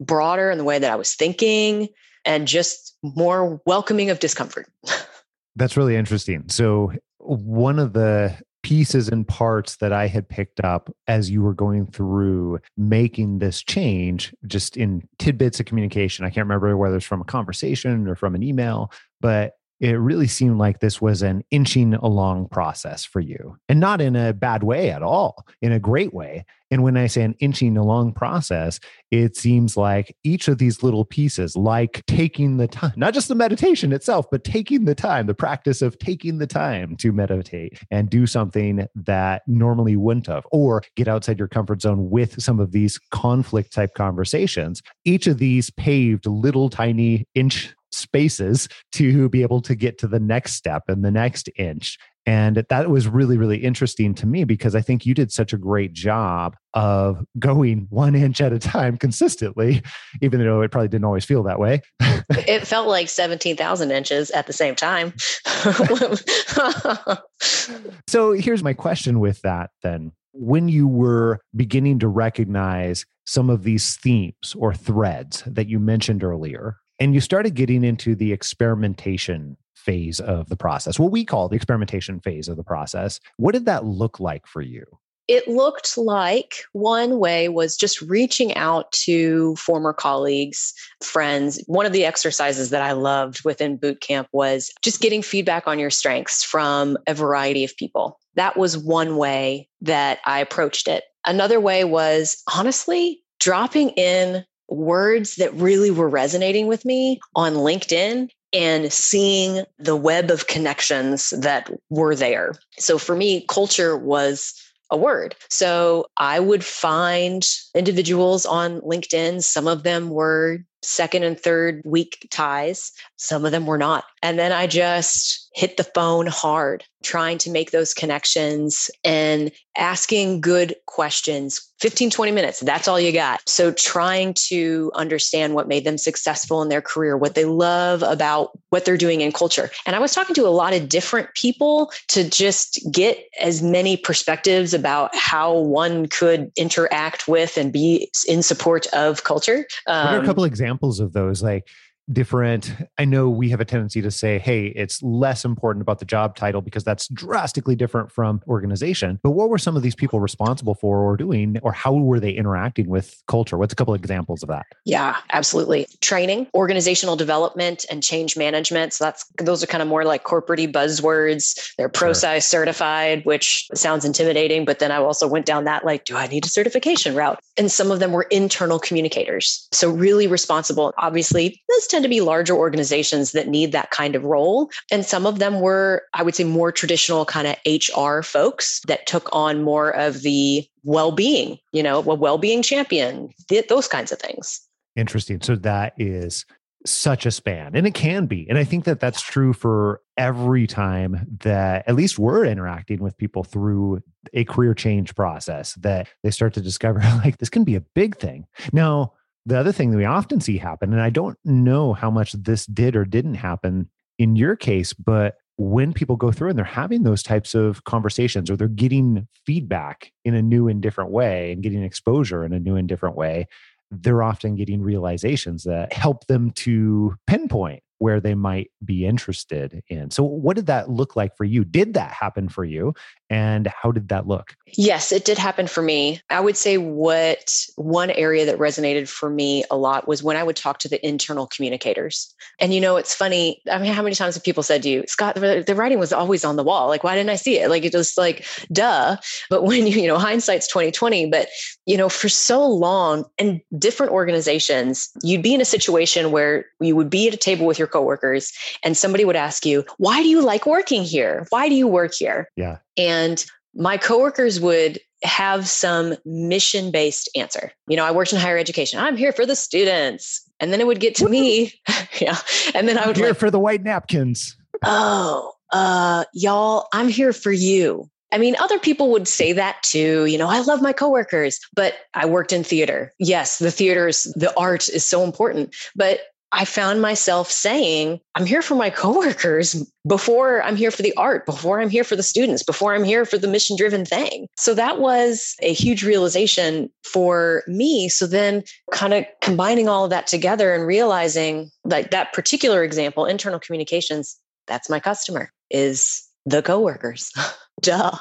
broader 0.00 0.50
in 0.50 0.58
the 0.58 0.64
way 0.64 0.78
that 0.78 0.90
I 0.90 0.96
was 0.96 1.14
thinking 1.14 1.88
and 2.24 2.48
just 2.48 2.96
more 3.02 3.60
welcoming 3.66 4.10
of 4.10 4.20
discomfort. 4.20 4.68
That's 5.56 5.76
really 5.76 5.96
interesting. 5.96 6.48
So, 6.48 6.92
one 7.18 7.78
of 7.78 7.92
the 7.92 8.36
pieces 8.62 9.08
and 9.08 9.26
parts 9.26 9.76
that 9.76 9.92
I 9.92 10.06
had 10.06 10.28
picked 10.28 10.60
up 10.60 10.90
as 11.08 11.30
you 11.30 11.42
were 11.42 11.54
going 11.54 11.86
through 11.86 12.60
making 12.76 13.38
this 13.38 13.62
change, 13.62 14.34
just 14.46 14.76
in 14.76 15.06
tidbits 15.18 15.60
of 15.60 15.66
communication. 15.66 16.24
I 16.24 16.28
can't 16.28 16.46
remember 16.46 16.76
whether 16.76 16.96
it's 16.96 17.04
from 17.04 17.20
a 17.20 17.24
conversation 17.24 18.08
or 18.08 18.14
from 18.14 18.34
an 18.34 18.42
email, 18.42 18.92
but 19.20 19.54
it 19.82 19.98
really 19.98 20.28
seemed 20.28 20.58
like 20.58 20.78
this 20.78 21.02
was 21.02 21.22
an 21.22 21.42
inching 21.50 21.94
along 21.94 22.46
process 22.48 23.04
for 23.04 23.18
you 23.18 23.56
and 23.68 23.80
not 23.80 24.00
in 24.00 24.14
a 24.14 24.32
bad 24.32 24.62
way 24.62 24.92
at 24.92 25.02
all, 25.02 25.44
in 25.60 25.72
a 25.72 25.80
great 25.80 26.14
way. 26.14 26.44
And 26.70 26.84
when 26.84 26.96
I 26.96 27.08
say 27.08 27.22
an 27.22 27.34
inching 27.40 27.76
along 27.76 28.12
process, 28.12 28.78
it 29.10 29.36
seems 29.36 29.76
like 29.76 30.16
each 30.22 30.46
of 30.46 30.58
these 30.58 30.84
little 30.84 31.04
pieces, 31.04 31.56
like 31.56 32.06
taking 32.06 32.58
the 32.58 32.68
time, 32.68 32.92
not 32.96 33.12
just 33.12 33.26
the 33.26 33.34
meditation 33.34 33.92
itself, 33.92 34.26
but 34.30 34.44
taking 34.44 34.84
the 34.84 34.94
time, 34.94 35.26
the 35.26 35.34
practice 35.34 35.82
of 35.82 35.98
taking 35.98 36.38
the 36.38 36.46
time 36.46 36.96
to 36.98 37.10
meditate 37.10 37.76
and 37.90 38.08
do 38.08 38.24
something 38.24 38.86
that 38.94 39.42
normally 39.48 39.96
wouldn't 39.96 40.28
have, 40.28 40.46
or 40.52 40.84
get 40.94 41.08
outside 41.08 41.40
your 41.40 41.48
comfort 41.48 41.82
zone 41.82 42.08
with 42.08 42.40
some 42.40 42.60
of 42.60 42.70
these 42.70 42.98
conflict 43.10 43.72
type 43.72 43.94
conversations. 43.94 44.80
Each 45.04 45.26
of 45.26 45.38
these 45.38 45.70
paved 45.70 46.24
little 46.24 46.70
tiny 46.70 47.26
inch 47.34 47.74
spaces 47.94 48.68
to 48.92 49.28
be 49.28 49.42
able 49.42 49.60
to 49.62 49.74
get 49.74 49.98
to 49.98 50.08
the 50.08 50.20
next 50.20 50.54
step 50.54 50.84
and 50.88 51.04
the 51.04 51.10
next 51.10 51.48
inch. 51.56 51.98
And 52.24 52.64
that 52.68 52.88
was 52.88 53.08
really, 53.08 53.36
really 53.36 53.58
interesting 53.58 54.14
to 54.14 54.26
me 54.26 54.44
because 54.44 54.76
I 54.76 54.80
think 54.80 55.04
you 55.04 55.12
did 55.12 55.32
such 55.32 55.52
a 55.52 55.58
great 55.58 55.92
job 55.92 56.56
of 56.72 57.24
going 57.38 57.88
one 57.90 58.14
inch 58.14 58.40
at 58.40 58.52
a 58.52 58.60
time 58.60 58.96
consistently, 58.96 59.82
even 60.20 60.40
though 60.40 60.62
it 60.62 60.70
probably 60.70 60.88
didn't 60.88 61.04
always 61.04 61.24
feel 61.24 61.42
that 61.42 61.58
way. 61.58 61.82
it 62.00 62.66
felt 62.66 62.86
like 62.86 63.08
17,000 63.08 63.90
inches 63.90 64.30
at 64.30 64.46
the 64.46 64.52
same 64.52 64.76
time. 64.76 65.14
so 68.08 68.32
here's 68.32 68.62
my 68.62 68.72
question 68.72 69.18
with 69.18 69.40
that 69.42 69.70
then. 69.82 70.12
When 70.32 70.68
you 70.68 70.86
were 70.86 71.40
beginning 71.54 71.98
to 71.98 72.08
recognize 72.08 73.04
some 73.24 73.50
of 73.50 73.64
these 73.64 73.96
themes 73.96 74.54
or 74.56 74.72
threads 74.72 75.42
that 75.46 75.68
you 75.68 75.78
mentioned 75.78 76.24
earlier, 76.24 76.76
and 76.98 77.14
you 77.14 77.20
started 77.20 77.54
getting 77.54 77.84
into 77.84 78.14
the 78.14 78.32
experimentation 78.32 79.56
phase 79.74 80.20
of 80.20 80.48
the 80.48 80.56
process, 80.56 80.98
what 80.98 81.10
we 81.10 81.24
call 81.24 81.48
the 81.48 81.56
experimentation 81.56 82.20
phase 82.20 82.48
of 82.48 82.56
the 82.56 82.62
process. 82.62 83.18
What 83.36 83.52
did 83.52 83.66
that 83.66 83.84
look 83.84 84.20
like 84.20 84.46
for 84.46 84.62
you? 84.62 84.84
It 85.28 85.46
looked 85.46 85.96
like 85.96 86.64
one 86.72 87.18
way 87.18 87.48
was 87.48 87.76
just 87.76 88.02
reaching 88.02 88.54
out 88.56 88.90
to 88.92 89.54
former 89.56 89.92
colleagues, 89.92 90.74
friends. 91.02 91.62
One 91.66 91.86
of 91.86 91.92
the 91.92 92.04
exercises 92.04 92.70
that 92.70 92.82
I 92.82 92.92
loved 92.92 93.44
within 93.44 93.76
boot 93.76 94.00
camp 94.00 94.28
was 94.32 94.70
just 94.82 95.00
getting 95.00 95.22
feedback 95.22 95.66
on 95.66 95.78
your 95.78 95.90
strengths 95.90 96.42
from 96.42 96.98
a 97.06 97.14
variety 97.14 97.64
of 97.64 97.76
people. 97.76 98.18
That 98.34 98.56
was 98.56 98.76
one 98.76 99.16
way 99.16 99.68
that 99.80 100.18
I 100.26 100.40
approached 100.40 100.88
it. 100.88 101.04
Another 101.24 101.60
way 101.60 101.84
was 101.84 102.42
honestly 102.52 103.22
dropping 103.38 103.90
in 103.90 104.44
words 104.76 105.36
that 105.36 105.54
really 105.54 105.90
were 105.90 106.08
resonating 106.08 106.66
with 106.66 106.84
me 106.84 107.20
on 107.34 107.54
LinkedIn 107.54 108.28
and 108.52 108.92
seeing 108.92 109.64
the 109.78 109.96
web 109.96 110.30
of 110.30 110.46
connections 110.46 111.30
that 111.30 111.70
were 111.90 112.14
there. 112.14 112.54
So 112.78 112.98
for 112.98 113.16
me, 113.16 113.46
culture 113.48 113.96
was 113.96 114.54
a 114.90 114.96
word. 114.96 115.34
So 115.48 116.06
I 116.18 116.38
would 116.38 116.64
find 116.64 117.48
individuals 117.74 118.44
on 118.44 118.80
LinkedIn. 118.82 119.42
Some 119.42 119.66
of 119.66 119.84
them 119.84 120.10
were 120.10 120.58
second 120.82 121.22
and 121.22 121.38
third 121.38 121.80
weak 121.84 122.28
ties, 122.30 122.92
some 123.16 123.44
of 123.44 123.52
them 123.52 123.66
were 123.66 123.78
not. 123.78 124.04
And 124.22 124.38
then 124.38 124.52
I 124.52 124.66
just 124.66 125.41
hit 125.54 125.76
the 125.76 125.84
phone 125.84 126.26
hard, 126.26 126.84
trying 127.02 127.38
to 127.38 127.50
make 127.50 127.70
those 127.70 127.92
connections 127.92 128.90
and 129.04 129.52
asking 129.76 130.40
good 130.40 130.74
questions 130.86 131.72
15, 131.80 132.10
20 132.10 132.32
minutes. 132.32 132.60
That's 132.60 132.86
all 132.86 133.00
you 133.00 133.12
got. 133.12 133.40
So 133.48 133.72
trying 133.72 134.34
to 134.48 134.92
understand 134.94 135.54
what 135.54 135.66
made 135.66 135.84
them 135.84 135.98
successful 135.98 136.62
in 136.62 136.68
their 136.68 136.80
career, 136.80 137.16
what 137.16 137.34
they 137.34 137.44
love 137.44 138.02
about 138.02 138.50
what 138.70 138.84
they're 138.84 138.96
doing 138.96 139.20
in 139.20 139.32
culture. 139.32 139.70
And 139.86 139.96
I 139.96 139.98
was 139.98 140.14
talking 140.14 140.34
to 140.36 140.46
a 140.46 140.50
lot 140.50 140.74
of 140.74 140.88
different 140.88 141.34
people 141.34 141.90
to 142.08 142.28
just 142.28 142.78
get 142.92 143.18
as 143.40 143.62
many 143.62 143.96
perspectives 143.96 144.72
about 144.72 145.14
how 145.14 145.56
one 145.58 146.06
could 146.06 146.52
interact 146.56 147.26
with 147.26 147.56
and 147.56 147.72
be 147.72 148.10
in 148.28 148.42
support 148.42 148.86
of 148.88 149.24
culture. 149.24 149.66
Um, 149.86 150.04
what 150.04 150.14
are 150.14 150.16
a 150.16 150.20
um, 150.20 150.26
couple 150.26 150.44
examples 150.44 151.00
of 151.00 151.12
those? 151.12 151.42
Like, 151.42 151.68
different. 152.12 152.74
I 152.98 153.04
know 153.04 153.28
we 153.28 153.50
have 153.50 153.60
a 153.60 153.64
tendency 153.64 154.02
to 154.02 154.10
say 154.10 154.38
hey 154.38 154.66
it's 154.66 155.02
less 155.02 155.44
important 155.44 155.82
about 155.82 155.98
the 155.98 156.04
job 156.04 156.36
title 156.36 156.60
because 156.60 156.84
that's 156.84 157.08
drastically 157.08 157.76
different 157.76 158.10
from 158.10 158.42
organization. 158.48 159.18
But 159.22 159.30
what 159.30 159.48
were 159.48 159.58
some 159.58 159.76
of 159.76 159.82
these 159.82 159.94
people 159.94 160.20
responsible 160.20 160.74
for 160.74 160.98
or 160.98 161.16
doing 161.16 161.58
or 161.62 161.72
how 161.72 161.94
were 161.94 162.20
they 162.20 162.32
interacting 162.32 162.88
with 162.88 163.22
culture? 163.28 163.58
What's 163.58 163.72
a 163.72 163.76
couple 163.76 163.94
of 163.94 164.00
examples 164.00 164.42
of 164.42 164.48
that? 164.48 164.66
Yeah 164.84 165.16
absolutely. 165.30 165.86
Training 166.00 166.48
organizational 166.54 167.16
development 167.16 167.84
and 167.90 168.02
change 168.02 168.36
management. 168.36 168.92
So 168.92 169.04
that's 169.04 169.24
those 169.38 169.62
are 169.62 169.66
kind 169.66 169.82
of 169.82 169.88
more 169.88 170.04
like 170.04 170.24
corporate 170.24 170.72
buzzwords. 170.72 171.74
They're 171.76 171.88
ProSci 171.88 172.32
sure. 172.32 172.40
certified 172.40 173.24
which 173.24 173.68
sounds 173.74 174.04
intimidating 174.04 174.64
but 174.64 174.78
then 174.78 174.90
i 174.90 174.96
also 174.96 175.26
went 175.26 175.46
down 175.46 175.64
that 175.64 175.84
like 175.84 176.04
do 176.04 176.16
i 176.16 176.26
need 176.26 176.44
a 176.44 176.48
certification 176.48 177.14
route? 177.14 177.40
And 177.56 177.70
some 177.70 177.90
of 177.90 178.00
them 178.00 178.12
were 178.12 178.24
internal 178.24 178.78
communicators. 178.78 179.68
So 179.72 179.90
really 179.90 180.26
responsible. 180.26 180.92
Obviously 180.98 181.60
this 181.68 181.86
tend 181.86 182.01
to 182.02 182.08
be 182.08 182.20
larger 182.20 182.54
organizations 182.54 183.32
that 183.32 183.48
need 183.48 183.72
that 183.72 183.90
kind 183.90 184.14
of 184.14 184.24
role. 184.24 184.70
And 184.90 185.04
some 185.04 185.26
of 185.26 185.38
them 185.38 185.60
were, 185.60 186.02
I 186.14 186.22
would 186.22 186.34
say, 186.34 186.44
more 186.44 186.72
traditional 186.72 187.24
kind 187.24 187.46
of 187.46 187.56
HR 187.66 188.22
folks 188.22 188.80
that 188.86 189.06
took 189.06 189.28
on 189.32 189.62
more 189.62 189.90
of 189.90 190.22
the 190.22 190.66
well 190.84 191.12
being, 191.12 191.58
you 191.72 191.82
know, 191.82 191.98
a 191.98 192.14
well 192.14 192.38
being 192.38 192.62
champion, 192.62 193.30
those 193.68 193.88
kinds 193.88 194.12
of 194.12 194.18
things. 194.18 194.60
Interesting. 194.96 195.40
So 195.40 195.56
that 195.56 195.94
is 195.96 196.44
such 196.84 197.26
a 197.26 197.30
span 197.30 197.76
and 197.76 197.86
it 197.86 197.94
can 197.94 198.26
be 198.26 198.46
and 198.48 198.58
i 198.58 198.64
think 198.64 198.84
that 198.84 198.98
that's 198.98 199.20
true 199.20 199.52
for 199.52 200.00
every 200.16 200.66
time 200.66 201.26
that 201.40 201.86
at 201.86 201.94
least 201.94 202.18
we're 202.18 202.44
interacting 202.44 203.00
with 203.00 203.16
people 203.16 203.44
through 203.44 204.02
a 204.32 204.44
career 204.44 204.74
change 204.74 205.14
process 205.14 205.74
that 205.74 206.08
they 206.24 206.30
start 206.30 206.52
to 206.54 206.60
discover 206.60 206.98
like 207.24 207.38
this 207.38 207.48
can 207.48 207.62
be 207.64 207.76
a 207.76 207.80
big 207.80 208.16
thing 208.16 208.46
now 208.72 209.12
the 209.46 209.58
other 209.58 209.72
thing 209.72 209.90
that 209.90 209.96
we 209.96 210.04
often 210.04 210.40
see 210.40 210.58
happen, 210.58 210.92
and 210.92 211.02
I 211.02 211.10
don't 211.10 211.38
know 211.44 211.92
how 211.92 212.10
much 212.10 212.32
this 212.32 212.66
did 212.66 212.96
or 212.96 213.04
didn't 213.04 213.34
happen 213.34 213.88
in 214.18 214.36
your 214.36 214.56
case, 214.56 214.92
but 214.92 215.36
when 215.56 215.92
people 215.92 216.16
go 216.16 216.32
through 216.32 216.48
and 216.48 216.58
they're 216.58 216.64
having 216.64 217.02
those 217.02 217.22
types 217.22 217.54
of 217.54 217.84
conversations 217.84 218.50
or 218.50 218.56
they're 218.56 218.68
getting 218.68 219.28
feedback 219.46 220.12
in 220.24 220.34
a 220.34 220.42
new 220.42 220.68
and 220.68 220.80
different 220.80 221.10
way 221.10 221.52
and 221.52 221.62
getting 221.62 221.82
exposure 221.82 222.44
in 222.44 222.52
a 222.52 222.60
new 222.60 222.76
and 222.76 222.88
different 222.88 223.16
way, 223.16 223.46
they're 223.90 224.22
often 224.22 224.54
getting 224.54 224.80
realizations 224.80 225.64
that 225.64 225.92
help 225.92 226.26
them 226.26 226.50
to 226.52 227.14
pinpoint 227.26 227.82
where 228.02 228.18
they 228.18 228.34
might 228.34 228.68
be 228.84 229.06
interested 229.06 229.80
in. 229.86 230.10
So, 230.10 230.24
what 230.24 230.56
did 230.56 230.66
that 230.66 230.90
look 230.90 231.14
like 231.14 231.36
for 231.36 231.44
you? 231.44 231.64
Did 231.64 231.94
that 231.94 232.10
happen 232.10 232.48
for 232.48 232.64
you? 232.64 232.94
And 233.30 233.68
how 233.68 233.92
did 233.92 234.08
that 234.08 234.26
look? 234.26 234.56
Yes, 234.76 235.12
it 235.12 235.24
did 235.24 235.38
happen 235.38 235.68
for 235.68 235.82
me. 235.82 236.20
I 236.28 236.40
would 236.40 236.56
say 236.56 236.78
what 236.78 237.64
one 237.76 238.10
area 238.10 238.44
that 238.44 238.58
resonated 238.58 239.08
for 239.08 239.30
me 239.30 239.64
a 239.70 239.76
lot 239.76 240.08
was 240.08 240.22
when 240.22 240.36
I 240.36 240.42
would 240.42 240.56
talk 240.56 240.80
to 240.80 240.88
the 240.88 241.04
internal 241.06 241.46
communicators. 241.46 242.34
And 242.58 242.74
you 242.74 242.80
know, 242.80 242.96
it's 242.96 243.14
funny. 243.14 243.62
I 243.70 243.78
mean, 243.78 243.92
how 243.92 244.02
many 244.02 244.16
times 244.16 244.34
have 244.34 244.44
people 244.44 244.64
said 244.64 244.82
to 244.82 244.88
you, 244.88 245.04
Scott, 245.06 245.36
the, 245.36 245.74
writing 245.74 246.00
was 246.00 246.12
always 246.12 246.44
on 246.44 246.56
the 246.56 246.64
wall? 246.64 246.88
Like, 246.88 247.04
why 247.04 247.14
didn't 247.14 247.30
I 247.30 247.36
see 247.36 247.58
it? 247.58 247.70
Like, 247.70 247.84
it 247.84 247.94
was 247.94 248.18
like, 248.18 248.44
duh. 248.72 249.16
But 249.48 249.62
when 249.62 249.86
you, 249.86 250.02
you 250.02 250.08
know, 250.08 250.18
hindsight's 250.18 250.66
2020, 250.66 251.26
but 251.26 251.48
you 251.86 251.96
know, 251.96 252.08
for 252.08 252.28
so 252.28 252.66
long 252.66 253.24
in 253.38 253.62
different 253.78 254.12
organizations, 254.12 255.08
you'd 255.22 255.42
be 255.42 255.54
in 255.54 255.60
a 255.60 255.64
situation 255.64 256.32
where 256.32 256.66
you 256.80 256.96
would 256.96 257.08
be 257.08 257.28
at 257.28 257.34
a 257.34 257.38
table 257.38 257.64
with 257.64 257.78
your 257.78 257.88
coworkers 257.92 258.52
and 258.82 258.96
somebody 258.96 259.24
would 259.24 259.36
ask 259.36 259.64
you, 259.64 259.84
why 259.98 260.22
do 260.22 260.28
you 260.28 260.42
like 260.42 260.66
working 260.66 261.02
here? 261.04 261.46
Why 261.50 261.68
do 261.68 261.74
you 261.74 261.86
work 261.86 262.14
here? 262.14 262.48
Yeah. 262.56 262.78
And 262.96 263.44
my 263.74 263.96
coworkers 263.96 264.60
would 264.60 264.98
have 265.22 265.68
some 265.68 266.16
mission 266.24 266.90
based 266.90 267.28
answer. 267.36 267.72
You 267.86 267.96
know, 267.96 268.04
I 268.04 268.10
worked 268.10 268.32
in 268.32 268.38
higher 268.40 268.58
education. 268.58 268.98
I'm 268.98 269.16
here 269.16 269.32
for 269.32 269.46
the 269.46 269.56
students. 269.56 270.42
And 270.60 270.72
then 270.72 270.80
it 270.80 270.86
would 270.86 271.00
get 271.00 271.14
to 271.16 271.28
me. 271.28 271.72
yeah. 272.20 272.38
And 272.74 272.88
then 272.88 272.98
I 272.98 273.06
would 273.06 273.16
I'm 273.16 273.22
here 273.22 273.28
like, 273.30 273.38
for 273.38 273.50
the 273.50 273.58
white 273.58 273.82
napkins. 273.82 274.56
oh, 274.84 275.52
uh, 275.72 276.24
y'all, 276.34 276.88
I'm 276.92 277.08
here 277.08 277.32
for 277.32 277.52
you. 277.52 278.10
I 278.32 278.38
mean, 278.38 278.56
other 278.60 278.78
people 278.78 279.10
would 279.12 279.28
say 279.28 279.52
that 279.52 279.82
too. 279.82 280.24
You 280.24 280.38
know, 280.38 280.48
I 280.48 280.60
love 280.60 280.80
my 280.80 280.94
coworkers, 280.94 281.60
but 281.74 281.94
I 282.14 282.24
worked 282.24 282.52
in 282.52 282.64
theater. 282.64 283.12
Yes, 283.18 283.58
the 283.58 283.70
theaters, 283.70 284.24
the 284.36 284.56
art 284.58 284.88
is 284.88 285.06
so 285.06 285.22
important. 285.22 285.74
But 285.94 286.20
I 286.52 286.64
found 286.66 287.00
myself 287.00 287.50
saying, 287.50 288.20
I'm 288.34 288.44
here 288.44 288.60
for 288.60 288.74
my 288.74 288.90
coworkers 288.90 289.90
before 290.06 290.62
I'm 290.62 290.76
here 290.76 290.90
for 290.90 291.02
the 291.02 291.14
art, 291.16 291.46
before 291.46 291.80
I'm 291.80 291.88
here 291.88 292.04
for 292.04 292.14
the 292.14 292.22
students, 292.22 292.62
before 292.62 292.94
I'm 292.94 293.04
here 293.04 293.24
for 293.24 293.38
the 293.38 293.48
mission 293.48 293.76
driven 293.76 294.04
thing. 294.04 294.46
So 294.58 294.74
that 294.74 295.00
was 295.00 295.56
a 295.62 295.72
huge 295.72 296.04
realization 296.04 296.90
for 297.04 297.62
me. 297.66 298.08
So 298.08 298.26
then, 298.26 298.64
kind 298.90 299.14
of 299.14 299.24
combining 299.40 299.88
all 299.88 300.04
of 300.04 300.10
that 300.10 300.26
together 300.26 300.74
and 300.74 300.86
realizing 300.86 301.70
like 301.84 302.10
that 302.10 302.32
particular 302.34 302.84
example, 302.84 303.24
internal 303.24 303.58
communications, 303.58 304.38
that's 304.66 304.90
my 304.90 305.00
customer, 305.00 305.50
is 305.70 306.22
the 306.44 306.62
coworkers. 306.62 307.32
Duh. 307.80 308.16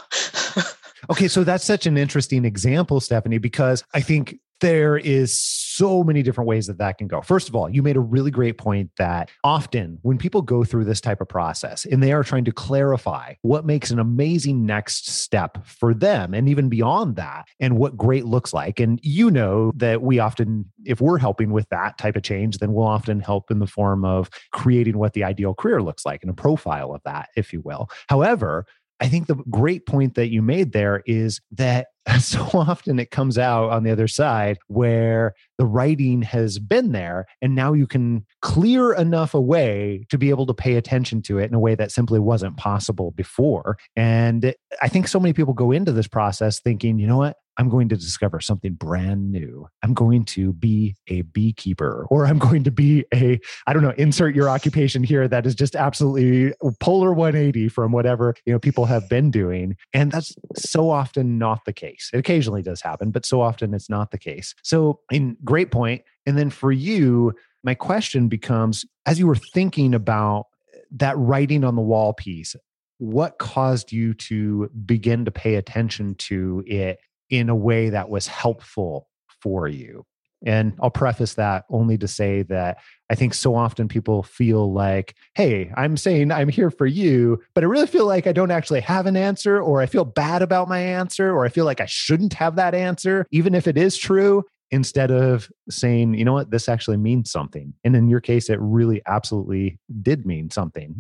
okay, 1.10 1.28
so 1.28 1.44
that's 1.44 1.66
such 1.66 1.86
an 1.86 1.98
interesting 1.98 2.46
example, 2.46 3.02
Stephanie, 3.02 3.38
because 3.40 3.84
I 3.94 4.02
think 4.02 4.40
there 4.62 4.98
is 4.98 5.38
so 5.38 6.04
many 6.04 6.22
different 6.22 6.48
ways 6.48 6.68
that 6.68 6.78
that 6.78 6.98
can 6.98 7.08
go. 7.08 7.22
First 7.22 7.50
of 7.50 7.56
all, 7.56 7.70
you 7.70 7.82
made 7.82 7.98
a 7.98 8.02
really 8.02 8.32
great 8.32 8.58
point 8.58 8.92
that 8.98 9.30
often 9.44 9.98
when 10.04 10.18
people 10.18 10.42
go 10.42 10.64
through 10.64 10.86
this 10.86 11.02
type 11.02 11.20
of 11.20 11.28
process 11.28 11.86
and 11.86 12.02
they 12.02 12.12
are 12.12 12.24
trying 12.24 12.46
to 12.46 12.52
clarify 12.52 13.34
what 13.42 13.66
makes 13.66 13.92
an 13.92 14.00
amazing 14.00 14.66
next 14.66 15.10
step 15.10 15.66
for 15.66 15.94
them 15.94 16.34
and 16.34 16.48
even 16.48 16.70
beyond 16.70 17.16
that 17.16 17.48
and 17.60 17.78
what 17.78 17.98
great 17.98 18.26
looks 18.26 18.54
like. 18.54 18.80
And 18.80 19.00
you 19.02 19.32
know 19.32 19.72
that 19.76 20.02
we 20.02 20.20
often, 20.20 20.72
if 20.86 21.02
we're 21.02 21.18
helping 21.18 21.52
with 21.52 21.68
that 21.70 21.98
type 21.98 22.16
of 22.16 22.24
change, 22.24 22.60
then 22.60 22.74
we'll 22.74 22.86
often 22.86 23.20
help 23.20 23.50
in 23.50 23.60
the 23.60 23.68
form 23.68 24.06
of 24.06 24.30
creating 24.52 24.98
what 24.98 25.14
the 25.14 25.24
ideal 25.24 25.54
career 25.54 25.82
looks 25.82 26.06
like 26.06 26.22
and 26.22 26.30
a 26.30 26.36
profile 26.36 26.94
of 26.94 27.02
that, 27.06 27.30
if 27.36 27.52
you 27.52 27.62
will. 27.62 27.90
However, 28.08 28.66
I 29.02 29.08
think 29.08 29.26
the 29.26 29.36
great 29.50 29.88
point 29.88 30.14
that 30.14 30.30
you 30.30 30.44
made 30.44 30.74
there 30.74 31.02
is 31.08 31.42
that 31.54 31.88
so 32.20 32.48
often 32.54 33.00
it 33.00 33.12
comes 33.12 33.38
out 33.38 33.70
on 33.70 33.84
the 33.84 33.92
other 33.92 34.08
side 34.08 34.58
where 34.68 35.34
the 35.58 35.66
writing 35.66 36.22
has 36.24 36.58
been 36.58 36.92
there 36.92 37.28
and 37.42 37.54
now 37.54 37.74
you 37.74 37.86
can 37.86 38.26
clear 38.42 38.94
enough 38.94 39.34
away 39.34 40.06
to 40.10 40.18
be 40.18 40.30
able 40.30 40.46
to 40.48 40.54
pay 40.54 40.76
attention 40.76 41.22
to 41.22 41.38
it 41.38 41.46
in 41.46 41.54
a 41.54 41.60
way 41.60 41.76
that 41.76 41.92
simply 41.92 42.20
wasn't 42.20 42.58
possible 42.58 43.12
before 43.12 43.78
and 43.96 44.54
i 44.82 44.88
think 44.88 45.08
so 45.08 45.20
many 45.20 45.34
people 45.34 45.54
go 45.54 45.72
into 45.72 45.92
this 45.92 46.08
process 46.08 46.60
thinking 46.60 46.98
you 46.98 47.06
know 47.06 47.18
what 47.18 47.38
I'm 47.58 47.70
going 47.70 47.90
to 47.90 47.96
discover 47.96 48.40
something 48.40 48.74
brand 48.74 49.32
new. 49.32 49.68
I'm 49.84 49.94
going 49.94 50.26
to 50.26 50.54
be 50.54 50.96
a 51.08 51.22
beekeeper 51.22 52.08
or 52.10 52.26
I'm 52.26 52.40
going 52.40 52.64
to 52.64 52.72
be 52.72 53.06
a, 53.14 53.40
I 53.68 53.74
don't 53.74 53.84
know, 53.84 53.94
insert 53.98 54.36
your 54.36 54.50
occupation 54.50 55.04
here 55.04 55.28
that 55.28 55.46
is 55.46 55.54
just 55.54 55.76
absolutely 55.76 56.54
polar 56.80 57.14
180 57.14 57.70
from 57.70 57.92
whatever, 57.92 58.36
you 58.46 58.54
know, 58.54 58.60
people 58.60 58.86
have 58.86 59.08
been 59.10 59.32
doing. 59.32 59.76
And 59.94 60.12
that's 60.12 60.34
so 60.56 60.90
often 60.90 61.38
not 61.38 61.66
the 61.66 61.74
case. 61.74 61.91
It 62.14 62.18
occasionally 62.18 62.62
does 62.62 62.82
happen, 62.82 63.12
but 63.12 63.26
so 63.26 63.42
often 63.42 63.74
it's 63.74 63.90
not 63.90 64.12
the 64.12 64.18
case. 64.18 64.54
So, 64.64 65.00
in 65.12 65.38
great 65.44 65.72
point. 65.72 66.04
And 66.26 66.38
then 66.38 66.50
for 66.50 66.72
you, 66.72 67.34
my 67.64 67.74
question 67.74 68.28
becomes 68.28 68.86
as 69.06 69.20
you 69.20 69.28
were 69.28 69.36
thinking 69.36 69.94
about 69.94 70.46
that 70.92 71.18
writing 71.18 71.64
on 71.64 71.76
the 71.76 71.82
wall 71.82 72.14
piece, 72.14 72.56
what 72.98 73.40
caused 73.40 73.92
you 73.92 74.14
to 74.14 74.70
begin 74.86 75.26
to 75.26 75.32
pay 75.32 75.56
attention 75.56 76.16
to 76.16 76.64
it 76.68 77.00
in 77.30 77.50
a 77.50 77.56
way 77.56 77.90
that 77.90 78.10
was 78.10 78.28
helpful 78.28 79.08
for 79.42 79.68
you. 79.68 80.06
And 80.46 80.74
I'll 80.82 80.90
preface 80.90 81.36
that 81.36 81.66
only 81.70 81.98
to 82.00 82.08
say 82.08 82.42
that 82.44 82.80
I 83.10 83.16
think 83.16 83.34
so 83.34 83.56
often 83.56 83.88
people 83.88 84.24
feel 84.24 84.74
like, 84.74 85.16
hey, 85.36 85.72
I'm 85.76 85.98
saying 85.98 86.32
I'm 86.32 86.50
here 86.50 86.72
for 86.72 86.88
you, 86.88 87.42
but 87.54 87.64
I 87.64 87.68
really 87.68 87.88
feel 87.88 88.08
like 88.08 88.26
I 88.26 88.32
don't 88.32 88.52
actually 88.52 88.82
have 88.82 89.06
an 89.06 89.16
answer, 89.16 89.62
or 89.62 89.82
I 89.82 89.86
feel 89.86 90.06
bad 90.06 90.42
about 90.42 90.68
my 90.68 90.80
answer, 90.80 91.30
or 91.32 91.46
I 91.46 91.50
feel 91.50 91.66
like 91.66 91.82
I 91.82 91.86
shouldn't 91.86 92.34
have 92.34 92.56
that 92.56 92.74
answer, 92.74 93.28
even 93.32 93.54
if 93.54 93.68
it 93.68 93.78
is 93.78 93.98
true, 93.98 94.44
instead 94.72 95.12
of 95.12 95.52
saying, 95.70 96.14
you 96.14 96.26
know 96.26 96.34
what, 96.34 96.50
this 96.50 96.70
actually 96.70 96.98
means 96.98 97.30
something. 97.30 97.74
And 97.84 97.96
in 97.96 98.08
your 98.08 98.22
case, 98.22 98.50
it 98.50 98.58
really 98.62 99.02
absolutely 99.06 99.78
did 100.02 100.26
mean 100.26 100.50
something, 100.50 100.96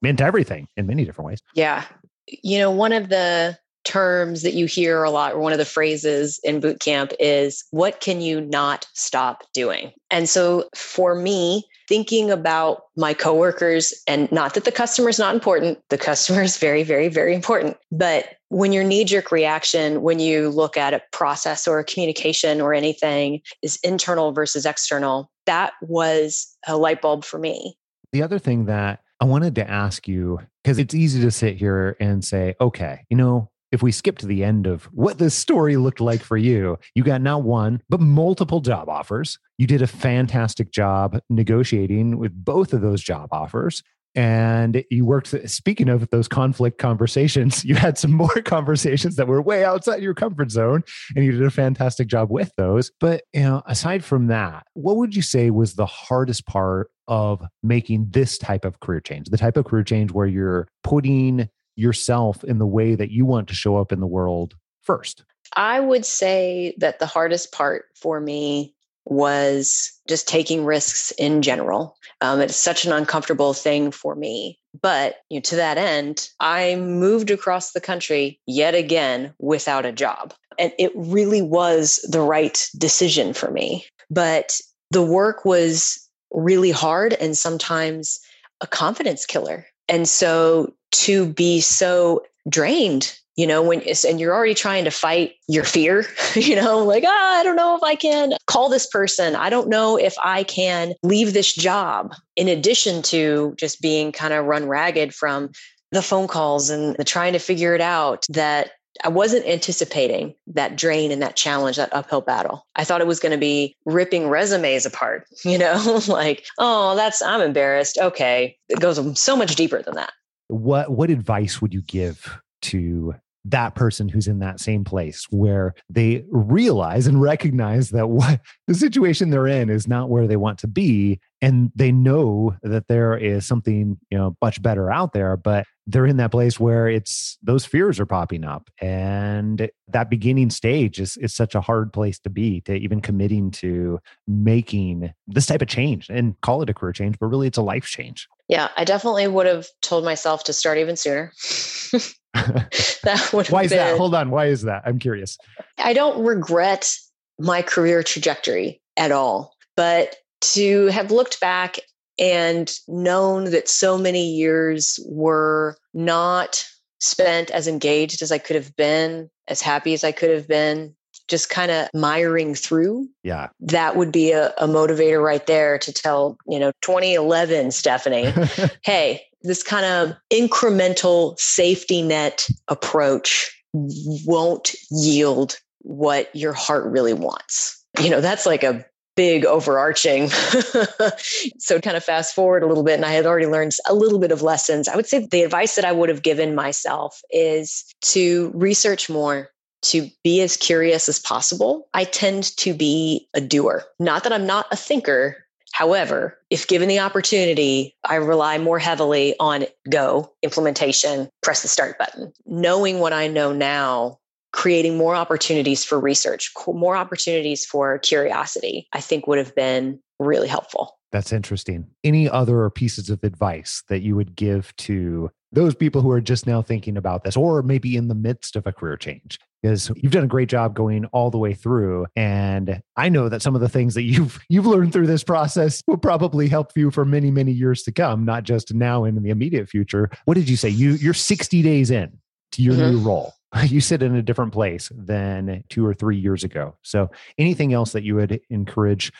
meant 0.00 0.20
everything 0.20 0.68
in 0.76 0.86
many 0.86 1.04
different 1.04 1.26
ways. 1.26 1.42
Yeah. 1.54 1.84
You 2.28 2.58
know, 2.58 2.70
one 2.70 2.92
of 2.92 3.08
the 3.08 3.58
terms 3.86 4.42
that 4.42 4.54
you 4.54 4.66
hear 4.66 5.02
a 5.02 5.10
lot, 5.10 5.32
or 5.32 5.38
one 5.38 5.52
of 5.52 5.58
the 5.58 5.64
phrases 5.64 6.38
in 6.44 6.60
boot 6.60 6.80
camp 6.80 7.12
is, 7.18 7.64
What 7.70 8.00
can 8.00 8.20
you 8.20 8.40
not 8.40 8.86
stop 8.92 9.44
doing? 9.54 9.92
And 10.10 10.28
so 10.28 10.68
for 10.74 11.14
me, 11.14 11.64
thinking 11.88 12.30
about 12.30 12.82
my 12.96 13.14
coworkers, 13.14 13.94
and 14.06 14.30
not 14.32 14.54
that 14.54 14.64
the 14.64 14.72
customer 14.72 15.08
is 15.08 15.18
not 15.18 15.34
important, 15.34 15.78
the 15.88 15.98
customer 15.98 16.42
is 16.42 16.58
very, 16.58 16.82
very, 16.82 17.08
very 17.08 17.34
important. 17.34 17.76
But 17.92 18.36
when 18.48 18.72
your 18.72 18.84
knee 18.84 19.04
jerk 19.04 19.30
reaction, 19.30 20.02
when 20.02 20.18
you 20.18 20.50
look 20.50 20.76
at 20.76 20.94
a 20.94 21.02
process 21.12 21.66
or 21.66 21.78
a 21.78 21.84
communication 21.84 22.60
or 22.60 22.74
anything 22.74 23.40
is 23.62 23.76
internal 23.82 24.32
versus 24.32 24.66
external, 24.66 25.30
that 25.46 25.74
was 25.80 26.56
a 26.66 26.76
light 26.76 27.00
bulb 27.00 27.24
for 27.24 27.38
me. 27.38 27.78
The 28.12 28.22
other 28.22 28.38
thing 28.38 28.66
that 28.66 29.00
I 29.20 29.24
wanted 29.24 29.54
to 29.56 29.70
ask 29.70 30.06
you, 30.06 30.40
because 30.62 30.78
it's 30.78 30.94
easy 30.94 31.22
to 31.22 31.30
sit 31.30 31.56
here 31.56 31.96
and 32.00 32.24
say, 32.24 32.54
okay, 32.60 33.04
you 33.08 33.16
know, 33.16 33.50
if 33.72 33.82
we 33.82 33.92
skip 33.92 34.18
to 34.18 34.26
the 34.26 34.44
end 34.44 34.66
of 34.66 34.84
what 34.86 35.18
this 35.18 35.34
story 35.34 35.76
looked 35.76 36.00
like 36.00 36.22
for 36.22 36.36
you, 36.36 36.78
you 36.94 37.02
got 37.02 37.20
not 37.20 37.42
one, 37.42 37.82
but 37.88 38.00
multiple 38.00 38.60
job 38.60 38.88
offers. 38.88 39.38
You 39.58 39.66
did 39.66 39.82
a 39.82 39.86
fantastic 39.86 40.70
job 40.70 41.20
negotiating 41.28 42.18
with 42.18 42.32
both 42.32 42.72
of 42.72 42.80
those 42.80 43.02
job 43.02 43.28
offers. 43.32 43.82
And 44.16 44.82
you 44.90 45.04
worked, 45.04 45.34
speaking 45.48 45.90
of 45.90 46.08
those 46.08 46.26
conflict 46.26 46.78
conversations, 46.78 47.64
you 47.66 47.74
had 47.74 47.98
some 47.98 48.12
more 48.12 48.28
conversations 48.44 49.16
that 49.16 49.28
were 49.28 49.42
way 49.42 49.62
outside 49.62 50.02
your 50.02 50.14
comfort 50.14 50.50
zone, 50.50 50.82
and 51.14 51.24
you 51.24 51.32
did 51.32 51.42
a 51.42 51.50
fantastic 51.50 52.08
job 52.08 52.30
with 52.30 52.50
those. 52.56 52.90
But, 52.98 53.24
you 53.34 53.42
know, 53.42 53.62
aside 53.66 54.02
from 54.02 54.28
that, 54.28 54.66
what 54.72 54.96
would 54.96 55.14
you 55.14 55.22
say 55.22 55.50
was 55.50 55.74
the 55.74 55.86
hardest 55.86 56.46
part 56.46 56.90
of 57.08 57.44
making 57.62 58.08
this 58.10 58.38
type 58.38 58.64
of 58.64 58.80
career 58.80 59.00
change, 59.00 59.28
the 59.28 59.36
type 59.36 59.56
of 59.56 59.66
career 59.66 59.84
change 59.84 60.12
where 60.12 60.26
you're 60.26 60.66
putting 60.82 61.48
yourself 61.76 62.42
in 62.44 62.58
the 62.58 62.66
way 62.66 62.94
that 62.94 63.10
you 63.10 63.24
want 63.24 63.48
to 63.48 63.54
show 63.54 63.76
up 63.76 63.92
in 63.92 64.00
the 64.00 64.06
world 64.06 64.56
first? 64.82 65.24
I 65.54 65.78
would 65.80 66.04
say 66.04 66.74
that 66.78 66.98
the 66.98 67.06
hardest 67.06 67.52
part 67.52 67.86
for 67.94 68.20
me 68.20 68.74
was 69.04 69.92
just 70.08 70.26
taking 70.26 70.64
risks 70.64 71.12
in 71.12 71.40
general. 71.42 71.96
Um, 72.20 72.40
it's 72.40 72.56
such 72.56 72.84
an 72.84 72.92
uncomfortable 72.92 73.54
thing 73.54 73.92
for 73.92 74.16
me. 74.16 74.58
But 74.80 75.18
you 75.30 75.38
know, 75.38 75.42
to 75.42 75.56
that 75.56 75.78
end, 75.78 76.28
I 76.40 76.76
moved 76.76 77.30
across 77.30 77.72
the 77.72 77.80
country 77.80 78.40
yet 78.46 78.74
again 78.74 79.32
without 79.38 79.86
a 79.86 79.92
job. 79.92 80.34
And 80.58 80.72
it 80.78 80.92
really 80.94 81.42
was 81.42 82.04
the 82.10 82.20
right 82.20 82.68
decision 82.76 83.32
for 83.32 83.50
me. 83.50 83.86
But 84.10 84.60
the 84.90 85.02
work 85.02 85.44
was 85.44 86.08
really 86.32 86.70
hard 86.70 87.12
and 87.14 87.36
sometimes 87.36 88.20
a 88.60 88.66
confidence 88.66 89.24
killer. 89.24 89.66
And 89.88 90.08
so 90.08 90.72
to 90.92 91.26
be 91.26 91.60
so 91.60 92.22
drained 92.48 93.18
you 93.34 93.46
know 93.46 93.60
when 93.60 93.82
it's 93.82 94.04
and 94.04 94.20
you're 94.20 94.32
already 94.32 94.54
trying 94.54 94.84
to 94.84 94.90
fight 94.90 95.34
your 95.48 95.64
fear 95.64 96.06
you 96.36 96.54
know 96.54 96.78
like 96.78 97.02
oh, 97.04 97.38
i 97.38 97.42
don't 97.42 97.56
know 97.56 97.76
if 97.76 97.82
i 97.82 97.96
can 97.96 98.32
call 98.46 98.68
this 98.70 98.86
person. 98.86 99.36
I 99.36 99.50
don't 99.50 99.68
know 99.68 99.98
if 99.98 100.14
i 100.24 100.42
can 100.42 100.94
leave 101.02 101.34
this 101.34 101.52
job. 101.52 102.14
In 102.36 102.48
addition 102.48 103.02
to 103.02 103.54
just 103.58 103.82
being 103.82 104.12
kind 104.12 104.32
of 104.32 104.46
run 104.46 104.66
ragged 104.66 105.14
from 105.14 105.50
the 105.92 106.02
phone 106.02 106.26
calls 106.26 106.70
and 106.70 106.96
the 106.96 107.04
trying 107.04 107.34
to 107.34 107.38
figure 107.38 107.74
it 107.74 107.80
out 107.80 108.24
that 108.30 108.70
I 109.04 109.08
wasn't 109.08 109.46
anticipating 109.46 110.34
that 110.48 110.76
drain 110.76 111.12
and 111.12 111.22
that 111.22 111.36
challenge, 111.36 111.76
that 111.76 111.92
uphill 111.92 112.20
battle. 112.20 112.66
I 112.76 112.84
thought 112.84 113.00
it 113.00 113.06
was 113.06 113.20
going 113.20 113.32
to 113.32 113.38
be 113.38 113.76
ripping 113.84 114.28
resumes 114.28 114.86
apart, 114.86 115.26
you 115.44 115.58
know, 115.58 116.00
like, 116.08 116.46
oh, 116.58 116.96
that's, 116.96 117.22
I'm 117.22 117.40
embarrassed. 117.40 117.98
Okay. 117.98 118.56
It 118.68 118.80
goes 118.80 119.20
so 119.20 119.36
much 119.36 119.54
deeper 119.56 119.82
than 119.82 119.94
that 119.94 120.12
what 120.48 120.90
what 120.90 121.10
advice 121.10 121.60
would 121.60 121.74
you 121.74 121.82
give 121.82 122.38
to 122.62 123.14
that 123.48 123.74
person 123.74 124.08
who's 124.08 124.26
in 124.26 124.40
that 124.40 124.60
same 124.60 124.84
place 124.84 125.26
where 125.30 125.74
they 125.88 126.24
realize 126.30 127.06
and 127.06 127.20
recognize 127.20 127.90
that 127.90 128.08
what 128.08 128.40
the 128.66 128.74
situation 128.74 129.30
they're 129.30 129.46
in 129.46 129.70
is 129.70 129.86
not 129.86 130.08
where 130.10 130.26
they 130.26 130.36
want 130.36 130.58
to 130.58 130.66
be 130.66 131.20
and 131.40 131.70
they 131.74 131.92
know 131.92 132.56
that 132.62 132.88
there 132.88 133.16
is 133.16 133.46
something 133.46 133.98
you 134.10 134.18
know 134.18 134.36
much 134.42 134.60
better 134.62 134.90
out 134.90 135.12
there 135.12 135.36
but 135.36 135.64
they're 135.86 136.06
in 136.06 136.16
that 136.16 136.32
place 136.32 136.58
where 136.58 136.88
it's 136.88 137.38
those 137.42 137.64
fears 137.64 138.00
are 138.00 138.06
popping 138.06 138.44
up 138.44 138.68
and 138.80 139.70
that 139.86 140.10
beginning 140.10 140.50
stage 140.50 140.98
is, 140.98 141.16
is 141.18 141.32
such 141.32 141.54
a 141.54 141.60
hard 141.60 141.92
place 141.92 142.18
to 142.18 142.30
be 142.30 142.60
to 142.62 142.74
even 142.74 143.00
committing 143.00 143.50
to 143.52 144.00
making 144.26 145.12
this 145.28 145.46
type 145.46 145.62
of 145.62 145.68
change 145.68 146.08
and 146.08 146.40
call 146.40 146.62
it 146.62 146.70
a 146.70 146.74
career 146.74 146.92
change 146.92 147.16
but 147.20 147.26
really 147.26 147.46
it's 147.46 147.58
a 147.58 147.62
life 147.62 147.84
change. 147.84 148.26
Yeah 148.48 148.68
i 148.76 148.84
definitely 148.84 149.28
would 149.28 149.46
have 149.46 149.68
told 149.82 150.04
myself 150.04 150.44
to 150.44 150.52
start 150.52 150.78
even 150.78 150.96
sooner 150.96 151.32
that 153.02 153.30
would 153.32 153.48
why 153.48 153.64
is 153.64 153.70
been, 153.70 153.78
that 153.78 153.96
hold 153.96 154.14
on. 154.14 154.30
Why 154.30 154.46
is 154.46 154.62
that? 154.62 154.82
I'm 154.86 154.98
curious. 154.98 155.38
I 155.78 155.92
don't 155.92 156.24
regret 156.24 156.90
my 157.38 157.62
career 157.62 158.02
trajectory 158.02 158.80
at 158.96 159.12
all 159.12 159.56
but 159.76 160.16
to 160.40 160.86
have 160.86 161.10
looked 161.10 161.40
back 161.40 161.78
and 162.18 162.72
known 162.88 163.50
that 163.50 163.68
so 163.68 163.98
many 163.98 164.30
years 164.30 164.98
were 165.06 165.76
not 165.92 166.66
spent 166.98 167.50
as 167.50 167.68
engaged 167.68 168.22
as 168.22 168.32
I 168.32 168.38
could 168.38 168.56
have 168.56 168.74
been, 168.74 169.30
as 169.48 169.60
happy 169.60 169.92
as 169.92 170.02
I 170.02 170.12
could 170.12 170.30
have 170.30 170.48
been, 170.48 170.96
just 171.28 171.50
kind 171.50 171.70
of 171.70 171.88
miring 171.94 172.54
through. 172.54 173.08
Yeah. 173.22 173.48
That 173.60 173.96
would 173.96 174.12
be 174.12 174.32
a, 174.32 174.52
a 174.58 174.66
motivator 174.66 175.22
right 175.22 175.46
there 175.46 175.78
to 175.78 175.92
tell, 175.92 176.36
you 176.46 176.58
know, 176.58 176.72
2011, 176.82 177.70
Stephanie, 177.70 178.32
hey, 178.84 179.22
this 179.42 179.62
kind 179.62 179.86
of 179.86 180.16
incremental 180.32 181.38
safety 181.38 182.02
net 182.02 182.46
approach 182.68 183.52
won't 183.72 184.74
yield 184.90 185.58
what 185.80 186.34
your 186.34 186.52
heart 186.52 186.84
really 186.86 187.12
wants. 187.12 187.84
You 188.00 188.10
know, 188.10 188.20
that's 188.20 188.46
like 188.46 188.62
a 188.62 188.84
big 189.16 189.44
overarching. 189.46 190.28
so 191.58 191.80
kind 191.80 191.96
of 191.96 192.04
fast 192.04 192.34
forward 192.34 192.62
a 192.62 192.66
little 192.66 192.84
bit, 192.84 192.94
and 192.94 193.04
I 193.04 193.12
had 193.12 193.26
already 193.26 193.46
learned 193.46 193.72
a 193.88 193.94
little 193.94 194.18
bit 194.18 194.30
of 194.30 194.42
lessons. 194.42 194.88
I 194.88 194.96
would 194.96 195.06
say 195.06 195.26
the 195.30 195.42
advice 195.42 195.74
that 195.76 195.84
I 195.84 195.92
would 195.92 196.08
have 196.08 196.22
given 196.22 196.54
myself 196.54 197.20
is 197.30 197.84
to 198.02 198.52
research 198.54 199.08
more, 199.08 199.48
to 199.90 200.08
be 200.24 200.40
as 200.40 200.56
curious 200.56 201.08
as 201.08 201.18
possible. 201.18 201.88
I 201.94 202.04
tend 202.04 202.56
to 202.58 202.74
be 202.74 203.28
a 203.34 203.40
doer. 203.40 203.84
Not 203.98 204.24
that 204.24 204.32
I'm 204.32 204.46
not 204.46 204.66
a 204.70 204.76
thinker. 204.76 205.36
However, 205.72 206.38
if 206.48 206.68
given 206.68 206.88
the 206.88 207.00
opportunity, 207.00 207.94
I 208.04 208.14
rely 208.14 208.56
more 208.58 208.78
heavily 208.78 209.34
on 209.38 209.66
go, 209.90 210.32
implementation, 210.42 211.28
press 211.42 211.62
the 211.62 211.68
start 211.68 211.98
button. 211.98 212.32
Knowing 212.46 212.98
what 212.98 213.12
I 213.12 213.28
know 213.28 213.52
now, 213.52 214.18
creating 214.52 214.96
more 214.96 215.14
opportunities 215.14 215.84
for 215.84 216.00
research, 216.00 216.50
more 216.66 216.96
opportunities 216.96 217.66
for 217.66 217.98
curiosity, 217.98 218.88
I 218.92 219.00
think 219.00 219.26
would 219.26 219.38
have 219.38 219.54
been 219.54 220.00
really 220.18 220.48
helpful. 220.48 220.98
That's 221.12 221.32
interesting. 221.32 221.86
Any 222.02 222.28
other 222.28 222.68
pieces 222.70 223.10
of 223.10 223.22
advice 223.22 223.82
that 223.88 224.00
you 224.00 224.16
would 224.16 224.34
give 224.34 224.74
to 224.76 225.30
those 225.56 225.74
people 225.74 226.02
who 226.02 226.10
are 226.10 226.20
just 226.20 226.46
now 226.46 226.62
thinking 226.62 226.96
about 226.96 227.24
this 227.24 227.36
or 227.36 227.62
maybe 227.62 227.96
in 227.96 228.08
the 228.08 228.14
midst 228.14 228.54
of 228.54 228.66
a 228.66 228.72
career 228.72 228.96
change? 228.96 229.40
Because 229.62 229.90
you've 229.96 230.12
done 230.12 230.22
a 230.22 230.28
great 230.28 230.48
job 230.48 230.74
going 230.74 231.06
all 231.06 231.30
the 231.30 231.38
way 231.38 231.54
through 231.54 232.06
and 232.14 232.80
I 232.96 233.08
know 233.08 233.28
that 233.28 233.42
some 233.42 233.54
of 233.54 233.60
the 233.60 233.68
things 233.68 233.94
that 233.94 234.02
you've 234.02 234.38
you've 234.48 234.66
learned 234.66 234.92
through 234.92 235.08
this 235.08 235.24
process 235.24 235.82
will 235.86 235.96
probably 235.96 236.48
help 236.48 236.72
you 236.76 236.90
for 236.90 237.04
many 237.04 237.30
many 237.30 237.52
years 237.52 237.82
to 237.84 237.92
come, 237.92 238.24
not 238.24 238.44
just 238.44 238.72
now 238.72 239.04
and 239.04 239.16
in 239.16 239.24
the 239.24 239.30
immediate 239.30 239.68
future. 239.68 240.10
What 240.26 240.34
did 240.34 240.48
you 240.48 240.56
say? 240.56 240.68
You 240.68 240.92
you're 240.92 241.14
60 241.14 241.62
days 241.62 241.90
in 241.90 242.18
to 242.52 242.62
your 242.62 242.74
mm-hmm. 242.74 242.92
new 242.92 242.98
role. 243.00 243.32
you 243.64 243.80
sit 243.80 244.02
in 244.02 244.14
a 244.14 244.22
different 244.22 244.52
place 244.52 244.90
than 244.94 245.64
two 245.68 245.86
or 245.86 245.94
three 245.94 246.16
years 246.16 246.44
ago. 246.44 246.76
So, 246.82 247.10
anything 247.38 247.72
else 247.72 247.92
that 247.92 248.02
you 248.02 248.16
would 248.16 248.40
encourage 248.50 249.12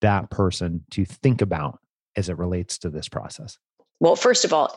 that 0.00 0.30
person 0.30 0.84
to 0.90 1.04
think 1.04 1.40
about 1.40 1.78
as 2.16 2.28
it 2.28 2.38
relates 2.38 2.78
to 2.78 2.90
this 2.90 3.08
process? 3.08 3.58
Well, 4.00 4.16
first 4.16 4.44
of 4.44 4.52
all, 4.52 4.76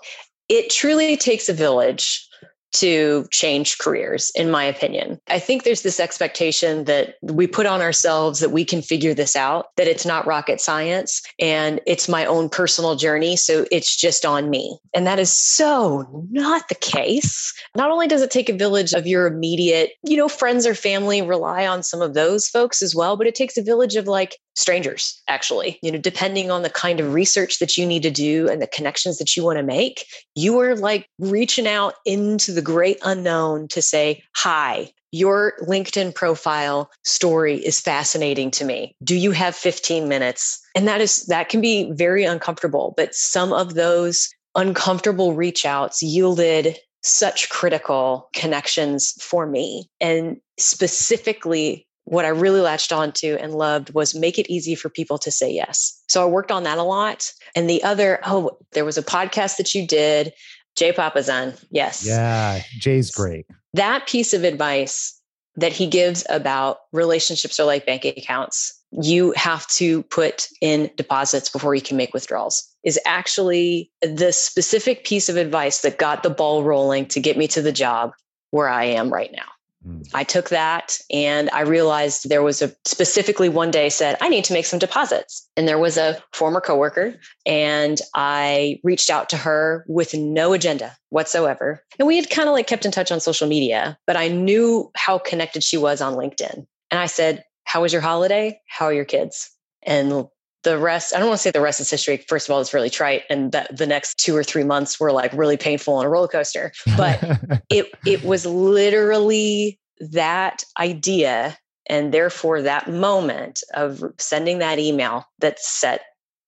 it 0.49 0.69
truly 0.69 1.17
takes 1.17 1.49
a 1.49 1.53
village 1.53 2.27
to 2.75 3.25
change 3.31 3.77
careers, 3.77 4.31
in 4.36 4.51
my 4.51 4.63
opinion. 4.63 5.19
I 5.27 5.39
think 5.39 5.63
there's 5.63 5.84
this 5.84 5.99
expectation 5.99 6.84
that 6.86 7.15
we 7.21 7.47
put 7.47 7.65
on 7.65 7.81
ourselves 7.81 8.41
that 8.41 8.51
we 8.51 8.65
can 8.65 8.81
figure 8.81 9.13
this 9.13 9.36
out, 9.36 9.67
that 9.77 9.88
it's 9.88 10.05
not 10.05 10.27
rocket 10.27 10.60
science 10.60 11.21
and 11.39 11.79
it's 11.88 12.10
my 12.10 12.25
own 12.25 12.49
personal 12.49 12.95
journey. 12.95 13.38
So 13.38 13.65
it's 13.71 13.95
just 13.95 14.25
on 14.25 14.49
me. 14.49 14.77
And 14.93 15.08
that 15.08 15.19
is 15.19 15.31
so 15.31 16.25
not 16.31 16.67
the 16.67 16.75
case. 16.75 17.53
Not 17.75 17.91
only 17.91 18.08
does 18.08 18.21
it 18.21 18.31
take 18.31 18.49
a 18.49 18.53
village 18.53 18.91
of 18.93 19.08
your 19.08 19.25
immediate, 19.25 19.91
you 20.03 20.17
know, 20.17 20.27
friends 20.27 20.67
or 20.67 20.75
family, 20.75 21.21
rely 21.21 21.65
on 21.65 21.81
some 21.81 22.01
of 22.01 22.13
those 22.13 22.49
folks 22.49 22.81
as 22.81 22.93
well, 22.93 23.15
but 23.15 23.27
it 23.27 23.36
takes 23.36 23.58
a 23.58 23.63
village 23.63 23.95
of 23.95 24.08
like 24.08 24.38
strangers 24.56 25.22
actually. 25.28 25.80
You 25.82 25.91
know 25.91 25.98
depending 25.98 26.52
on 26.52 26.62
the 26.62 26.70
kind 26.70 27.00
of 27.00 27.13
research 27.13 27.60
that 27.60 27.78
you 27.78 27.86
need 27.86 28.04
to 28.04 28.12
do 28.12 28.48
and 28.50 28.62
the 28.62 28.68
connections 28.68 29.18
that 29.18 29.36
you 29.36 29.44
want 29.44 29.58
to 29.58 29.63
make 29.63 30.06
you 30.36 30.60
are 30.60 30.76
like 30.76 31.08
reaching 31.20 31.68
out 31.68 31.96
into 32.06 32.52
the 32.52 32.62
great 32.62 32.98
unknown 33.04 33.68
to 33.70 33.82
say 33.82 34.24
hi 34.36 34.91
your 35.12 35.54
linkedin 35.62 36.13
profile 36.13 36.89
story 37.06 37.56
is 37.65 37.80
fascinating 37.80 38.52
to 38.52 38.65
me. 38.65 38.94
Do 39.02 39.15
you 39.15 39.32
have 39.32 39.56
15 39.56 40.10
minutes? 40.10 40.62
And 40.76 40.89
that 40.89 41.00
is 41.00 41.26
that 41.28 41.48
can 41.48 41.62
be 41.62 41.91
very 41.94 42.26
uncomfortable 42.26 42.94
but 42.98 43.15
some 43.15 43.54
of 43.54 43.76
those 43.76 44.30
uncomfortable 44.56 45.34
reach 45.34 45.65
outs 45.65 46.02
yielded 46.02 46.78
such 47.06 47.50
critical 47.50 48.30
connections 48.34 49.13
for 49.22 49.46
me. 49.46 49.88
And 50.02 50.38
specifically 50.58 51.85
what 52.06 52.26
I 52.26 52.30
really 52.30 52.62
latched 52.62 52.94
onto 52.94 53.36
and 53.36 53.56
loved 53.56 53.94
was 53.94 54.15
make 54.15 54.39
it 54.39 54.50
easy 54.50 54.76
for 54.76 54.89
people 54.89 55.18
to 55.20 55.32
say 55.32 55.52
yes. 55.52 56.02
So 56.08 56.24
I 56.24 56.26
worked 56.26 56.52
on 56.52 56.63
that 56.63 56.78
a 56.78 56.84
lot. 56.84 57.32
And 57.56 57.70
the 57.70 57.84
other, 57.84 58.20
oh, 58.26 58.58
there 58.72 58.86
was 58.86 58.98
a 58.98 59.04
podcast 59.04 59.58
that 59.58 59.74
you 59.76 59.86
did, 59.86 60.32
Jay 60.76 60.91
Papasan. 60.91 61.62
Yes. 61.72 62.06
Yeah, 62.06 62.62
Jay's 62.80 63.12
great. 63.12 63.46
That 63.74 64.08
piece 64.08 64.34
of 64.34 64.44
advice 64.44 65.20
that 65.56 65.74
he 65.74 65.88
gives 65.88 66.26
about 66.30 66.80
relationships 66.91 67.60
are 67.60 67.65
like 67.65 67.86
bank 67.86 68.06
accounts. 68.06 68.74
You 68.91 69.34
have 69.36 69.68
to 69.68 70.04
put 70.04 70.48
in 70.62 70.91
deposits 70.96 71.50
before 71.50 71.76
you 71.76 71.82
can 71.82 71.98
make 71.98 72.13
withdrawals 72.13 72.72
is 72.84 73.00
actually 73.06 73.91
the 74.02 74.32
specific 74.32 75.06
piece 75.06 75.28
of 75.28 75.38
advice 75.38 75.82
that 75.82 75.98
got 75.98 76.24
the 76.24 76.30
ball 76.30 76.63
rolling 76.63 77.08
to 77.08 77.20
get 77.20 77.38
me 77.38 77.48
to 77.48 77.62
the 77.62 77.72
job 77.72 78.13
where 78.52 78.70
I 78.70 78.86
am 78.86 79.12
right 79.12 79.32
now. 79.32 79.48
Mm. 79.86 80.10
I 80.13 80.24
took 80.24 80.50
that 80.50 80.98
and 81.12 81.50
I 81.52 81.62
realized 81.62 82.30
there 82.30 82.43
was 82.43 82.62
a 82.62 82.76
specifically 82.86 83.50
one 83.50 83.71
day 83.71 83.89
said, 83.89 84.17
I 84.21 84.30
need 84.30 84.43
to 84.45 84.54
make 84.54 84.65
some 84.65 84.80
deposits. 84.80 85.48
And 85.56 85.67
there 85.67 85.80
was 85.80 85.98
a 85.98 86.21
former 86.34 86.62
coworker 86.62 87.15
and 87.45 88.00
I 88.15 88.80
reached 88.84 89.10
out 89.10 89.30
to 89.30 89.38
her 89.38 89.86
with 89.88 90.13
no 90.13 90.54
agenda 90.54 90.95
whatsoever. 91.10 91.84
And 92.00 92.08
we 92.08 92.15
had 92.17 92.30
kind 92.30 92.48
of 92.48 92.54
like 92.54 92.67
kept 92.67 92.86
in 92.86 92.91
touch 92.91 93.12
on 93.12 93.19
social 93.19 93.48
media, 93.48 93.98
but 94.08 94.17
I 94.17 94.28
knew 94.28 94.91
how 94.95 95.19
connected 95.19 95.63
she 95.63 95.78
was 95.78 96.02
on 96.02 96.15
LinkedIn. 96.15 96.65
And 96.91 97.00
I 97.00 97.06
said, 97.08 97.43
How 97.63 97.82
was 97.82 97.93
your 97.93 98.02
holiday? 98.02 98.60
How 98.67 98.86
are 98.86 98.93
your 98.93 99.06
kids? 99.06 99.52
And 99.84 100.28
the 100.65 100.78
rest, 100.78 101.15
I 101.15 101.19
don't 101.19 101.30
want 101.30 101.38
to 101.38 101.41
say 101.43 101.51
the 101.51 101.62
rest 101.62 101.80
is 101.80 101.89
history. 101.89 102.17
First 102.28 102.49
of 102.49 102.54
all, 102.54 102.60
it's 102.60 102.73
really 102.73 102.89
trite. 102.89 103.23
And 103.30 103.54
that 103.54 103.78
the 103.78 103.88
next 103.88 104.17
two 104.17 104.36
or 104.36 104.43
three 104.43 104.65
months 104.65 104.99
were 104.99 105.13
like 105.13 105.32
really 105.32 105.56
painful 105.56 105.93
on 105.93 106.06
a 106.06 106.10
roller 106.10 106.28
coaster. 106.28 106.73
But 106.97 107.23
it 107.69 107.93
it 108.06 108.25
was 108.25 108.45
literally 108.45 109.80
that 109.99 110.63
idea 110.78 111.58
and 111.88 112.13
therefore 112.13 112.63
that 112.63 112.89
moment 112.91 113.62
of 113.75 114.04
sending 114.17 114.58
that 114.60 114.80
email 114.80 115.25
that 115.39 115.60
set 115.60 116.01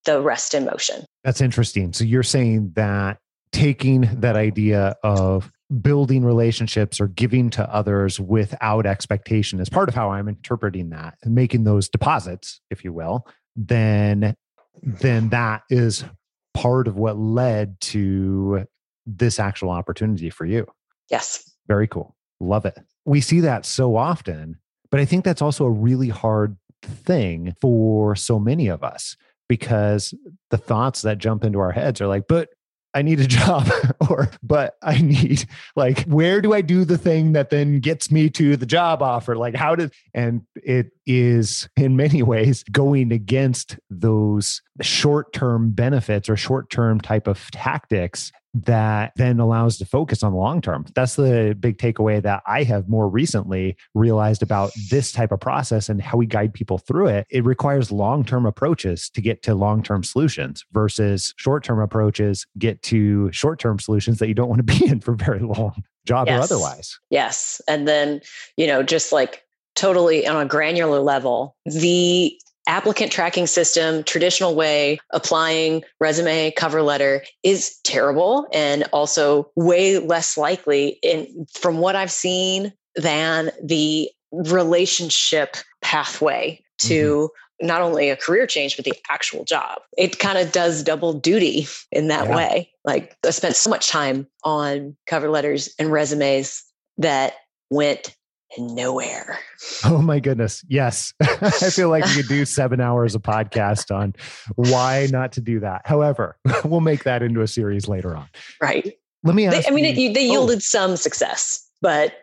the 0.06 0.21
rest 0.21 0.53
in 0.53 0.65
motion. 0.65 1.06
That's 1.23 1.39
interesting. 1.39 1.93
So 1.93 2.03
you're 2.03 2.23
saying 2.23 2.71
that 2.75 3.19
taking 3.51 4.01
that 4.19 4.36
idea 4.36 4.95
of 5.03 5.51
building 5.82 6.23
relationships 6.23 6.99
or 6.99 7.08
giving 7.08 7.49
to 7.51 7.73
others 7.73 8.19
without 8.19 8.86
expectation 8.86 9.60
is 9.60 9.69
part 9.69 9.89
of 9.89 9.95
how 9.95 10.12
I'm 10.12 10.27
interpreting 10.27 10.89
that 10.89 11.17
and 11.23 11.36
making 11.36 11.65
those 11.65 11.89
deposits, 11.89 12.62
if 12.71 12.84
you 12.84 12.93
will, 12.93 13.27
then 13.58 14.36
then 14.84 15.30
that 15.30 15.63
is 15.70 16.06
part 16.54 16.88
of 16.88 16.96
what 16.96 17.17
led 17.17 17.80
to 17.82 18.65
this 19.06 19.39
actual 19.39 19.70
opportunity 19.70 20.30
for 20.30 20.46
you. 20.46 20.67
Yes. 21.10 21.52
Very 21.67 21.88
cool. 21.88 22.15
Love 22.39 22.65
it. 22.65 22.78
We 23.06 23.22
see 23.22 23.39
that 23.41 23.65
so 23.65 23.96
often, 23.96 24.60
but 24.91 25.00
I 25.00 25.06
think 25.06 25.26
that's 25.26 25.41
also 25.41 25.65
a 25.65 25.72
really 25.72 26.10
hard 26.10 26.58
thing 26.84 27.56
for 27.60 28.15
so 28.15 28.39
many 28.39 28.67
of 28.67 28.84
us 28.84 29.17
because 29.50 30.13
the 30.52 30.58
thoughts 30.58 31.02
that 31.02 31.17
jump 31.17 31.43
into 31.43 31.60
our 31.60 31.72
heads 31.72 32.02
are 32.02 32.08
like, 32.08 32.26
but 32.28 32.50
I 32.93 33.02
need 33.02 33.19
a 33.19 33.28
job 33.28 33.69
or 34.10 34.30
but 34.41 34.78
I 34.82 35.02
need 35.02 35.45
like 35.76 36.04
where 36.04 36.41
do 36.41 36.54
I 36.54 36.62
do 36.62 36.86
the 36.86 36.97
thing 36.97 37.34
that 37.34 37.50
then 37.50 37.80
gets 37.80 38.12
me 38.12 38.30
to 38.32 38.58
the 38.58 38.65
job 38.65 39.02
offer? 39.02 39.36
Like 39.36 39.56
how 39.56 39.76
did 39.76 39.93
and 40.13 40.43
it 40.56 40.91
is 41.06 41.69
in 41.76 41.95
many 41.95 42.23
ways 42.23 42.63
going 42.63 43.12
against 43.12 43.78
those 43.89 44.62
short-term 44.82 45.71
benefits 45.71 46.30
or 46.30 46.36
short-term 46.36 47.00
type 47.02 47.28
of 47.28 47.50
tactics 47.52 48.32
that 48.65 49.13
then 49.15 49.39
allows 49.39 49.78
to 49.78 49.86
focus 49.86 50.24
on 50.24 50.32
the 50.32 50.38
long 50.38 50.62
term. 50.62 50.86
That's 50.96 51.15
the 51.15 51.56
big 51.60 51.78
takeaway 51.78 52.22
that 52.22 52.43
I 52.48 52.63
have 52.63 52.88
more 52.88 53.08
recently 53.10 53.78
realized 53.93 54.41
about 54.41 54.72
this 54.89 55.12
type 55.12 55.32
of 55.32 55.39
process 55.39 55.89
and 55.89 56.02
how 56.02 56.17
we 56.17 56.26
guide 56.26 56.54
people 56.54 56.78
through 56.78 57.08
it. 57.08 57.28
It 57.30 57.46
requires 57.46 57.91
long 57.91 58.24
term 58.24 58.46
approaches 58.46 59.10
to 59.12 59.22
get 59.22 59.43
to 59.43 59.56
long 59.56 59.84
term 59.84 60.04
solutions 60.04 60.65
versus 60.72 61.34
short 61.38 61.63
term 61.63 61.80
approaches 61.80 62.46
get 62.58 62.82
to 62.84 63.32
short 63.32 63.60
term 63.60 63.80
solutions 63.80 64.20
that 64.20 64.28
you 64.28 64.34
don't 64.34 64.50
want 64.50 64.60
to 64.60 64.63
be 64.80 64.88
in 64.88 65.00
for 65.00 65.13
very 65.13 65.39
long, 65.39 65.84
job 66.06 66.28
yes. 66.28 66.39
or 66.39 66.43
otherwise. 66.43 67.00
Yes. 67.10 67.62
And 67.67 67.88
then, 67.88 68.22
you 68.56 68.67
know, 68.67 68.84
just 68.84 69.12
like 69.12 69.43
totally 69.76 70.28
on 70.28 70.38
a 70.38 70.46
granular 70.46 71.00
level, 71.00 71.56
the 71.65 72.38
applicant 72.67 73.12
tracking 73.12 73.47
system, 73.47 74.03
traditional 74.03 74.56
way, 74.56 74.99
applying 75.12 75.84
resume, 75.99 76.51
cover 76.51 76.82
letter 76.82 77.23
is 77.43 77.80
terrible 77.84 78.47
and 78.53 78.84
also 78.93 79.49
way 79.56 79.97
less 79.97 80.38
likely 80.38 80.99
in 81.01 81.47
from 81.53 81.80
what 81.80 81.95
I've 81.95 82.12
seen 82.12 82.73
than 82.95 83.51
the 83.63 84.10
relationship 84.32 85.58
pathway 85.82 86.62
to 86.80 87.30
mm-hmm. 87.62 87.67
not 87.67 87.82
only 87.82 88.10
a 88.10 88.17
career 88.17 88.45
change 88.45 88.75
but 88.75 88.86
the 88.86 88.93
actual 89.10 89.45
job. 89.45 89.80
It 89.97 90.19
kind 90.19 90.38
of 90.38 90.51
does 90.51 90.84
double 90.84 91.13
duty 91.13 91.67
in 91.91 92.08
that 92.10 92.27
yeah. 92.27 92.36
way. 92.36 92.71
Like 92.84 93.15
I 93.25 93.30
spent 93.32 93.56
so 93.56 93.69
much 93.69 93.88
time 93.88 94.27
on 94.43 94.95
cover 95.08 95.30
letters 95.30 95.73
and 95.80 95.91
resumes 95.91 96.63
that 96.97 97.34
went 97.69 98.15
nowhere. 98.57 99.39
Oh 99.83 100.01
my 100.01 100.19
goodness. 100.19 100.63
Yes. 100.67 101.13
I 101.21 101.49
feel 101.51 101.89
like 101.89 102.05
we 102.05 102.15
could 102.15 102.27
do 102.27 102.45
seven 102.45 102.79
hours 102.79 103.15
of 103.15 103.21
podcast 103.21 103.93
on 103.95 104.15
why 104.55 105.07
not 105.12 105.31
to 105.33 105.41
do 105.41 105.60
that. 105.60 105.81
However, 105.86 106.38
we'll 106.63 106.81
make 106.81 107.03
that 107.03 107.21
into 107.21 107.41
a 107.41 107.47
series 107.47 107.88
later 107.88 108.15
on. 108.15 108.27
Right. 108.62 108.93
Let 109.23 109.36
me 109.36 109.47
ask 109.47 109.63
they, 109.63 109.71
I 109.71 109.71
mean, 109.71 109.86
you, 109.95 110.10
it, 110.10 110.13
they 110.13 110.25
yielded 110.25 110.57
oh. 110.57 110.62
some 110.62 110.97
success, 110.97 111.67
but 111.81 112.13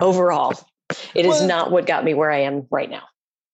overall, 0.00 0.54
it 1.14 1.26
well, 1.26 1.36
is 1.36 1.46
not 1.46 1.70
what 1.70 1.86
got 1.86 2.04
me 2.04 2.14
where 2.14 2.30
I 2.30 2.40
am 2.40 2.66
right 2.70 2.90
now. 2.90 3.02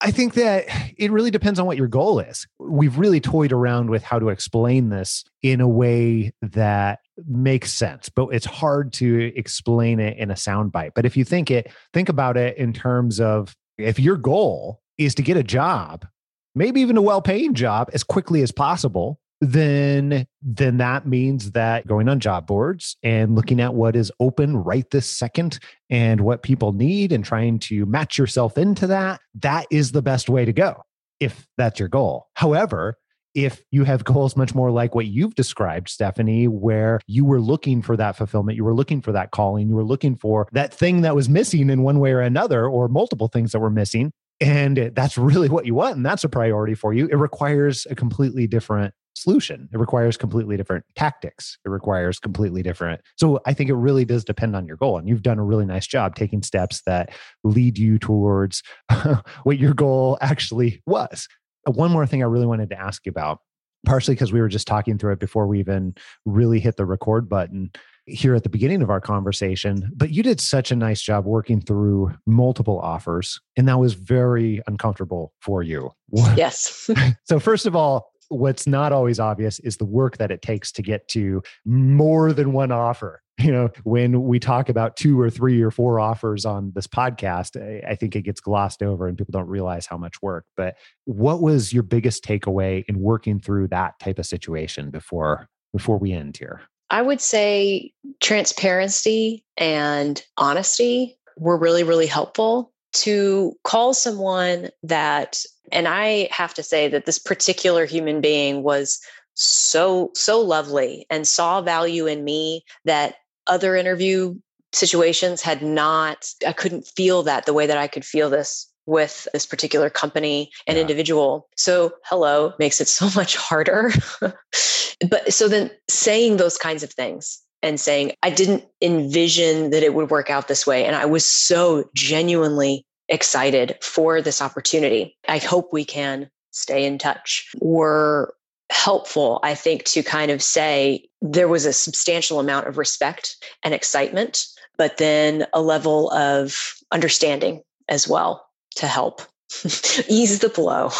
I 0.03 0.11
think 0.11 0.35
that 0.35 0.65
it 0.97 1.11
really 1.11 1.31
depends 1.31 1.59
on 1.59 1.67
what 1.67 1.77
your 1.77 1.87
goal 1.87 2.21
is. 2.21 2.47
We've 2.59 2.97
really 2.97 3.21
toyed 3.21 3.53
around 3.53 3.91
with 3.91 4.03
how 4.03 4.19
to 4.19 4.31
explain 4.31 4.89
this 4.89 5.25
in 5.43 5.61
a 5.61 5.69
way 5.69 6.33
that 6.41 7.01
makes 7.29 7.73
sense, 7.73 8.09
but 8.09 8.29
it's 8.29 8.47
hard 8.47 8.95
to 8.95 9.31
explain 9.37 10.01
it 10.01 10.17
in 10.17 10.31
a 10.31 10.35
soundbite. 10.35 10.93
But 10.95 11.05
if 11.05 11.19
you 11.19 11.25
think 11.25 11.51
it, 11.51 11.71
think 11.93 12.09
about 12.09 12.39
it 12.39 12.57
in 12.57 12.73
terms 12.73 13.21
of 13.21 13.55
if 13.77 13.99
your 13.99 14.17
goal 14.17 14.81
is 14.97 15.15
to 15.17 15.23
get 15.23 15.37
a 15.37 15.43
job, 15.43 16.07
maybe 16.55 16.81
even 16.81 16.97
a 16.97 17.03
well-paying 17.03 17.53
job 17.53 17.91
as 17.93 18.03
quickly 18.03 18.41
as 18.43 18.53
possible, 18.53 19.21
then 19.41 20.27
then 20.43 20.77
that 20.77 21.07
means 21.07 21.53
that 21.53 21.87
going 21.87 22.09
on 22.09 22.21
job 22.21 22.47
boards 22.47 22.97
and 23.03 23.35
looking 23.35 23.61
at 23.61 23.75
what 23.75 23.97
is 23.97 24.13
open 24.21 24.57
right 24.57 24.91
this 24.91 25.07
second 25.07 25.59
and 25.89 26.21
what 26.21 26.43
people 26.43 26.73
need 26.73 27.11
and 27.11 27.25
trying 27.25 27.59
to 27.59 27.87
match 27.87 28.19
yourself 28.19 28.59
into 28.59 28.87
that 28.87 29.21
that 29.35 29.67
is 29.71 29.93
the 29.93 30.03
best 30.03 30.29
way 30.29 30.45
to 30.45 30.53
go 30.53 30.83
if 31.21 31.47
that's 31.57 31.79
your 31.79 31.89
goal 31.89 32.27
however 32.35 32.97
if 33.35 33.63
you 33.71 33.85
have 33.85 34.05
goals 34.13 34.37
much 34.37 34.55
more 34.55 34.71
like 34.71 34.95
what 34.95 35.07
you've 35.07 35.35
described, 35.35 35.89
Stephanie, 35.89 36.49
where 36.49 37.01
you 37.07 37.25
were 37.25 37.41
looking 37.41 37.83
for 37.83 37.97
that 37.97 38.17
fulfillment, 38.17 38.57
you 38.57 38.65
were 38.65 38.75
looking 38.75 39.01
for 39.01 39.13
that 39.13 39.31
calling, 39.31 39.69
you 39.69 39.75
were 39.75 39.85
looking 39.85 40.17
for 40.17 40.49
that 40.53 40.75
thing 40.75 41.03
that 41.03 41.15
was 41.15 41.29
missing 41.29 41.71
in 41.71 41.83
one 41.83 42.01
way 42.01 42.13
or 42.13 42.21
another, 42.21 42.67
or 42.67 42.89
multiple 42.89 43.29
things 43.29 43.53
that 43.53 43.61
were 43.61 43.71
missing. 43.71 44.13
And 44.41 44.93
that's 44.95 45.19
really 45.19 45.49
what 45.49 45.67
you 45.67 45.75
want. 45.75 45.97
And 45.97 46.05
that's 46.05 46.25
a 46.25 46.29
priority 46.29 46.75
for 46.75 46.95
you. 46.95 47.07
It 47.09 47.17
requires 47.17 47.87
a 47.91 47.95
completely 47.95 48.47
different 48.47 48.95
solution. 49.21 49.69
It 49.73 49.79
requires 49.79 50.17
completely 50.17 50.57
different 50.57 50.85
tactics. 50.97 51.59
It 51.65 51.69
requires 51.69 52.19
completely 52.19 52.63
different. 52.63 53.01
So 53.17 53.41
I 53.47 53.53
think 53.53 53.71
it 53.71 53.75
really 53.75 54.05
does 54.05 54.25
depend 54.25 54.57
on 54.57 54.67
your 54.67 54.77
goal. 54.77 54.99
And 54.99 55.09
you've 55.09 55.23
done 55.23 55.39
a 55.39 55.45
really 55.45 55.67
nice 55.67 55.87
job 55.87 56.15
taking 56.15 56.43
steps 56.43 56.83
that 56.87 57.11
lead 57.45 57.79
you 57.79 57.99
towards 57.99 58.63
what 59.43 59.59
your 59.59 59.75
goal 59.75 60.19
actually 60.21 60.83
was. 60.87 61.29
Uh, 61.69 61.73
one 61.73 61.91
more 61.91 62.07
thing 62.07 62.23
I 62.23 62.27
really 62.27 62.47
wanted 62.47 62.71
to 62.71 62.81
ask 62.81 63.05
you 63.05 63.11
about, 63.11 63.41
partially 63.87 64.15
because 64.15 64.33
we 64.33 64.41
were 64.41 64.49
just 64.49 64.67
talking 64.67 64.99
through 64.99 65.13
it 65.13 65.21
before 65.21 65.47
we 65.47 65.59
even 65.59 65.95
really 66.25 66.61
hit 66.61 66.77
the 66.77 66.87
record 66.87 67.29
button 67.29 67.71
here 68.07 68.35
at 68.35 68.43
the 68.43 68.49
beginning 68.49 68.83
of 68.83 68.91
our 68.91 69.01
conversation, 69.01 69.91
but 69.95 70.11
you 70.11 70.23
did 70.23 70.41
such 70.41 70.71
a 70.71 70.77
nice 70.77 71.01
job 71.01 71.25
working 71.25 71.61
through 71.61 72.13
multiple 72.27 72.79
offers, 72.81 73.41
and 73.57 73.69
that 73.69 73.79
was 73.79 73.95
very 73.95 74.63
uncomfortable 74.67 75.33
for 75.41 75.63
you. 75.63 75.91
Yes. 76.37 76.91
so, 77.25 77.39
first 77.39 77.67
of 77.67 77.77
all, 77.77 78.10
what's 78.31 78.67
not 78.67 78.93
always 78.93 79.21
obvious 79.21 79.59
is 79.59 79.77
the 79.77 79.85
work 79.85 80.17
that 80.17 80.31
it 80.31 80.41
takes 80.41 80.73
to 80.73 80.83
get 80.83 81.09
to 81.09 81.43
more 81.65 82.33
than 82.33 82.53
one 82.53 82.73
offer. 82.73 83.23
You 83.41 83.53
know 83.53 83.71
when 83.85 84.25
we 84.25 84.39
talk 84.39 84.69
about 84.69 84.99
two 84.99 85.19
or 85.19 85.31
three 85.31 85.63
or 85.63 85.71
four 85.71 85.99
offers 85.99 86.45
on 86.45 86.73
this 86.75 86.87
podcast 86.87 87.59
I, 87.59 87.93
I, 87.93 87.95
think 87.95 88.15
it 88.15 88.21
gets 88.21 88.39
glossed 88.39 88.83
over 88.83 89.09
and 89.09 89.17
people 89.17 89.33
don't 89.33 89.49
realize 89.49 89.87
how 89.87 89.97
much 89.97 90.21
work. 90.21 90.45
But 90.59 90.77
what 91.07 91.41
was 91.41 91.73
your 91.73 91.83
biggest 91.83 92.23
takeaway 92.23 92.85
in 92.87 93.01
working 93.01 93.41
through 93.41 93.69
that 93.69 93.99
type 93.99 94.19
of 94.19 94.27
situation 94.27 94.91
before 94.91 95.49
before 95.73 95.97
we 95.97 96.13
end 96.13 96.37
here? 96.37 96.61
I 96.91 97.01
would 97.01 97.23
say 97.23 97.95
transparency 98.21 99.43
and 99.57 100.23
honesty 100.37 101.17
were 101.39 101.57
really 101.57 101.83
really 101.83 102.09
helpful 102.09 102.75
to 102.93 103.55
call 103.65 103.95
someone 103.95 104.69
that 104.83 105.43
and 105.73 105.89
I 105.89 106.29
have 106.31 106.55
to 106.55 106.63
say 106.63 106.89
that 106.89 107.07
this 107.07 107.19
particular 107.19 107.85
human 107.85 108.21
being 108.21 108.63
was 108.63 109.01
so, 109.35 110.11
so 110.15 110.41
lovely 110.41 111.07
and 111.11 111.27
saw 111.27 111.63
value 111.63 112.07
in 112.07 112.25
me 112.25 112.65
that 112.85 113.17
other 113.47 113.75
interview 113.77 114.35
situations 114.73 115.43
had 115.43 115.63
not, 115.63 116.29
I 116.47 116.53
couldn't 116.53 116.87
feel 116.87 117.23
that 117.25 117.47
the 117.47 117.55
way 117.55 117.67
that 117.67 117.79
I 117.79 117.89
could 117.89 118.05
feel 118.05 118.31
this 118.31 118.69
with 118.87 119.29
this 119.33 119.47
particular 119.47 119.91
company 119.91 120.51
and 120.67 120.77
yeah. 120.77 120.83
individual. 120.83 121.49
So, 121.57 121.93
hello 122.05 122.55
makes 122.59 122.81
it 122.81 122.89
so 122.89 123.09
much 123.15 123.37
harder. 123.37 123.93
but 124.21 125.33
so 125.33 125.49
then 125.49 125.71
saying 125.89 126.37
those 126.37 126.59
kinds 126.59 126.83
of 126.83 126.93
things 126.93 127.41
and 127.63 127.79
saying, 127.79 128.13
I 128.23 128.31
didn't 128.31 128.65
envision 128.81 129.71
that 129.71 129.83
it 129.83 129.95
would 129.95 130.11
work 130.11 130.31
out 130.31 130.49
this 130.49 130.67
way. 130.67 130.85
And 130.85 130.97
I 130.97 131.05
was 131.05 131.25
so 131.25 131.85
genuinely 131.95 132.87
excited 133.11 133.77
for 133.83 134.23
this 134.23 134.41
opportunity. 134.41 135.17
I 135.29 135.39
hope 135.39 135.73
we 135.73 135.85
can 135.85 136.31
stay 136.53 136.85
in 136.87 136.97
touch. 136.97 137.51
Were 137.61 138.35
helpful, 138.71 139.41
I 139.43 139.55
think, 139.55 139.85
to 139.85 140.03
kind 140.03 140.31
of 140.31 140.43
say 140.43 141.05
there 141.21 141.49
was 141.49 141.67
a 141.67 141.73
substantial 141.73 142.41
amount 142.41 142.69
of 142.69 142.79
respect 142.79 143.37
and 143.63 143.75
excitement, 143.75 144.47
but 144.79 144.97
then 144.97 145.47
a 145.53 145.61
level 145.61 146.11
of 146.13 146.75
understanding 146.93 147.63
as 147.89 148.09
well 148.09 148.47
to 148.77 148.87
help 148.87 149.23
ease 150.09 150.39
the 150.39 150.49
blow. 150.55 150.91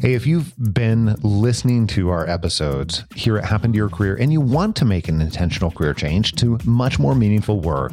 Hey, 0.00 0.14
if 0.14 0.26
you've 0.26 0.54
been 0.72 1.14
listening 1.20 1.86
to 1.88 2.08
our 2.08 2.26
episodes 2.26 3.04
here 3.14 3.36
at 3.36 3.44
Happen 3.44 3.70
to 3.72 3.76
Your 3.76 3.90
Career 3.90 4.16
and 4.18 4.32
you 4.32 4.40
want 4.40 4.74
to 4.76 4.86
make 4.86 5.08
an 5.08 5.20
intentional 5.20 5.70
career 5.70 5.92
change 5.92 6.32
to 6.36 6.58
much 6.64 6.98
more 6.98 7.14
meaningful 7.14 7.60
work 7.60 7.92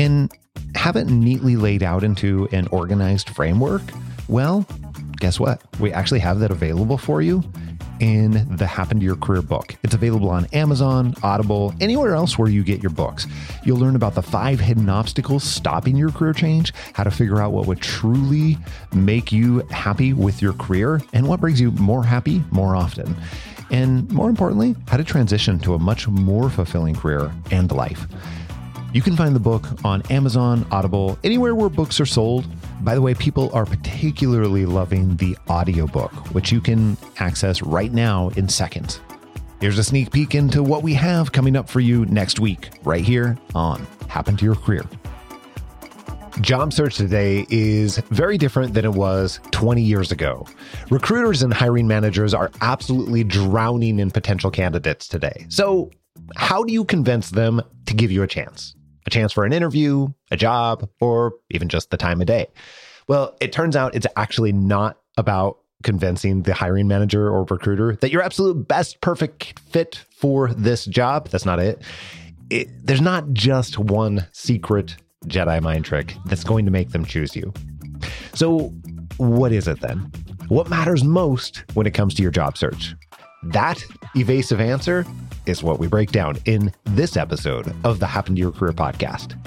and 0.00 0.32
have 0.74 0.96
it 0.96 1.04
neatly 1.06 1.54
laid 1.54 1.84
out 1.84 2.02
into 2.02 2.48
an 2.50 2.66
organized 2.72 3.30
framework, 3.30 3.82
well, 4.26 4.66
guess 5.18 5.38
what? 5.38 5.62
We 5.78 5.92
actually 5.92 6.18
have 6.18 6.40
that 6.40 6.50
available 6.50 6.98
for 6.98 7.22
you 7.22 7.44
in 8.00 8.56
the 8.56 8.66
Happen 8.66 8.98
to 9.00 9.04
Your 9.04 9.16
Career 9.16 9.42
book. 9.42 9.76
It's 9.82 9.94
available 9.94 10.30
on 10.30 10.46
Amazon, 10.46 11.14
Audible, 11.22 11.74
anywhere 11.80 12.14
else 12.14 12.38
where 12.38 12.48
you 12.48 12.62
get 12.62 12.82
your 12.82 12.90
books. 12.90 13.26
You'll 13.64 13.78
learn 13.78 13.96
about 13.96 14.14
the 14.14 14.22
five 14.22 14.60
hidden 14.60 14.88
obstacles 14.88 15.44
stopping 15.44 15.96
your 15.96 16.10
career 16.10 16.32
change, 16.32 16.72
how 16.94 17.04
to 17.04 17.10
figure 17.10 17.40
out 17.40 17.52
what 17.52 17.66
would 17.66 17.80
truly 17.80 18.58
make 18.94 19.32
you 19.32 19.60
happy 19.70 20.12
with 20.12 20.40
your 20.42 20.52
career, 20.54 21.00
and 21.12 21.28
what 21.28 21.40
brings 21.40 21.60
you 21.60 21.70
more 21.72 22.04
happy 22.04 22.42
more 22.50 22.76
often. 22.76 23.16
And 23.70 24.10
more 24.10 24.30
importantly, 24.30 24.74
how 24.86 24.96
to 24.96 25.04
transition 25.04 25.58
to 25.60 25.74
a 25.74 25.78
much 25.78 26.08
more 26.08 26.48
fulfilling 26.48 26.94
career 26.94 27.32
and 27.50 27.70
life. 27.70 28.06
You 28.94 29.02
can 29.02 29.16
find 29.16 29.36
the 29.36 29.40
book 29.40 29.66
on 29.84 30.02
Amazon, 30.10 30.66
Audible, 30.70 31.18
anywhere 31.22 31.54
where 31.54 31.68
books 31.68 32.00
are 32.00 32.06
sold. 32.06 32.46
By 32.80 32.94
the 32.94 33.02
way, 33.02 33.14
people 33.14 33.50
are 33.52 33.66
particularly 33.66 34.64
loving 34.64 35.16
the 35.16 35.36
audiobook, 35.48 36.12
which 36.34 36.52
you 36.52 36.60
can 36.60 36.96
access 37.18 37.62
right 37.62 37.92
now 37.92 38.30
in 38.36 38.48
seconds. 38.48 39.00
Here's 39.60 39.78
a 39.78 39.84
sneak 39.84 40.12
peek 40.12 40.36
into 40.36 40.62
what 40.62 40.84
we 40.84 40.94
have 40.94 41.32
coming 41.32 41.56
up 41.56 41.68
for 41.68 41.80
you 41.80 42.06
next 42.06 42.38
week, 42.38 42.70
right 42.84 43.04
here 43.04 43.36
on 43.54 43.84
Happen 44.08 44.36
to 44.36 44.44
Your 44.44 44.54
Career. 44.54 44.84
Job 46.40 46.72
search 46.72 46.96
today 46.96 47.44
is 47.50 47.98
very 48.10 48.38
different 48.38 48.72
than 48.72 48.84
it 48.84 48.92
was 48.92 49.40
20 49.50 49.82
years 49.82 50.12
ago. 50.12 50.46
Recruiters 50.88 51.42
and 51.42 51.52
hiring 51.52 51.88
managers 51.88 52.32
are 52.32 52.52
absolutely 52.60 53.24
drowning 53.24 53.98
in 53.98 54.12
potential 54.12 54.52
candidates 54.52 55.08
today. 55.08 55.46
So, 55.48 55.90
how 56.36 56.62
do 56.62 56.72
you 56.72 56.84
convince 56.84 57.30
them 57.30 57.60
to 57.86 57.94
give 57.94 58.12
you 58.12 58.22
a 58.22 58.28
chance? 58.28 58.76
A 59.08 59.10
chance 59.10 59.32
for 59.32 59.44
an 59.44 59.52
interview, 59.52 60.06
a 60.30 60.36
job, 60.36 60.88
or 61.00 61.34
even 61.50 61.68
just 61.68 61.90
the 61.90 61.96
time 61.96 62.20
of 62.20 62.26
day. 62.26 62.46
Well, 63.08 63.36
it 63.40 63.52
turns 63.52 63.74
out 63.74 63.94
it's 63.94 64.06
actually 64.16 64.52
not 64.52 64.98
about 65.16 65.58
convincing 65.82 66.42
the 66.42 66.54
hiring 66.54 66.86
manager 66.86 67.28
or 67.28 67.44
recruiter 67.44 67.96
that 67.96 68.10
you're 68.10 68.22
absolute 68.22 68.68
best 68.68 69.00
perfect 69.00 69.58
fit 69.70 70.04
for 70.10 70.52
this 70.52 70.84
job. 70.84 71.28
That's 71.28 71.46
not 71.46 71.58
it. 71.58 71.82
it. 72.50 72.68
There's 72.84 73.00
not 73.00 73.32
just 73.32 73.78
one 73.78 74.26
secret 74.32 74.96
Jedi 75.26 75.60
mind 75.62 75.84
trick 75.84 76.14
that's 76.26 76.44
going 76.44 76.64
to 76.66 76.70
make 76.70 76.90
them 76.90 77.04
choose 77.04 77.34
you. 77.34 77.52
So, 78.34 78.72
what 79.16 79.52
is 79.52 79.66
it 79.66 79.80
then? 79.80 80.12
What 80.48 80.68
matters 80.68 81.02
most 81.02 81.64
when 81.74 81.86
it 81.86 81.94
comes 81.94 82.14
to 82.14 82.22
your 82.22 82.30
job 82.30 82.56
search? 82.56 82.94
That 83.44 83.84
evasive 84.16 84.60
answer 84.60 85.06
is 85.46 85.62
what 85.62 85.78
we 85.78 85.86
break 85.86 86.10
down 86.10 86.38
in 86.44 86.72
this 86.84 87.16
episode 87.16 87.72
of 87.84 88.00
the 88.00 88.06
Happen 88.06 88.34
to 88.34 88.40
Your 88.40 88.50
Career 88.52 88.72
podcast. 88.72 89.38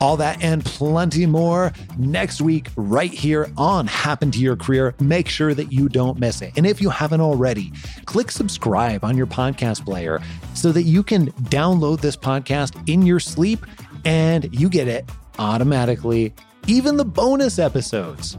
All 0.00 0.16
that 0.18 0.42
and 0.42 0.64
plenty 0.64 1.26
more 1.26 1.72
next 1.98 2.40
week, 2.40 2.68
right 2.76 3.10
here 3.10 3.50
on 3.56 3.86
Happen 3.86 4.30
to 4.30 4.38
Your 4.38 4.54
Career. 4.54 4.94
Make 5.00 5.28
sure 5.28 5.54
that 5.54 5.72
you 5.72 5.88
don't 5.88 6.20
miss 6.20 6.40
it. 6.42 6.52
And 6.56 6.66
if 6.66 6.80
you 6.80 6.90
haven't 6.90 7.20
already, 7.20 7.72
click 8.04 8.30
subscribe 8.30 9.04
on 9.04 9.16
your 9.16 9.26
podcast 9.26 9.84
player 9.84 10.20
so 10.54 10.70
that 10.72 10.82
you 10.82 11.02
can 11.02 11.32
download 11.48 12.00
this 12.00 12.16
podcast 12.16 12.88
in 12.88 13.02
your 13.02 13.18
sleep 13.18 13.66
and 14.04 14.54
you 14.54 14.68
get 14.68 14.86
it 14.86 15.10
automatically, 15.38 16.32
even 16.66 16.96
the 16.96 17.04
bonus 17.04 17.58
episodes 17.58 18.38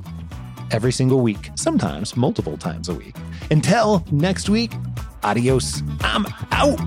every 0.71 0.91
single 0.91 1.21
week, 1.21 1.49
sometimes 1.55 2.15
multiple 2.15 2.57
times 2.57 2.87
a 2.87 2.93
week. 2.93 3.15
Until 3.49 4.03
next 4.11 4.49
week, 4.49 4.73
adios. 5.23 5.81
I'm 6.01 6.25
out. 6.51 6.79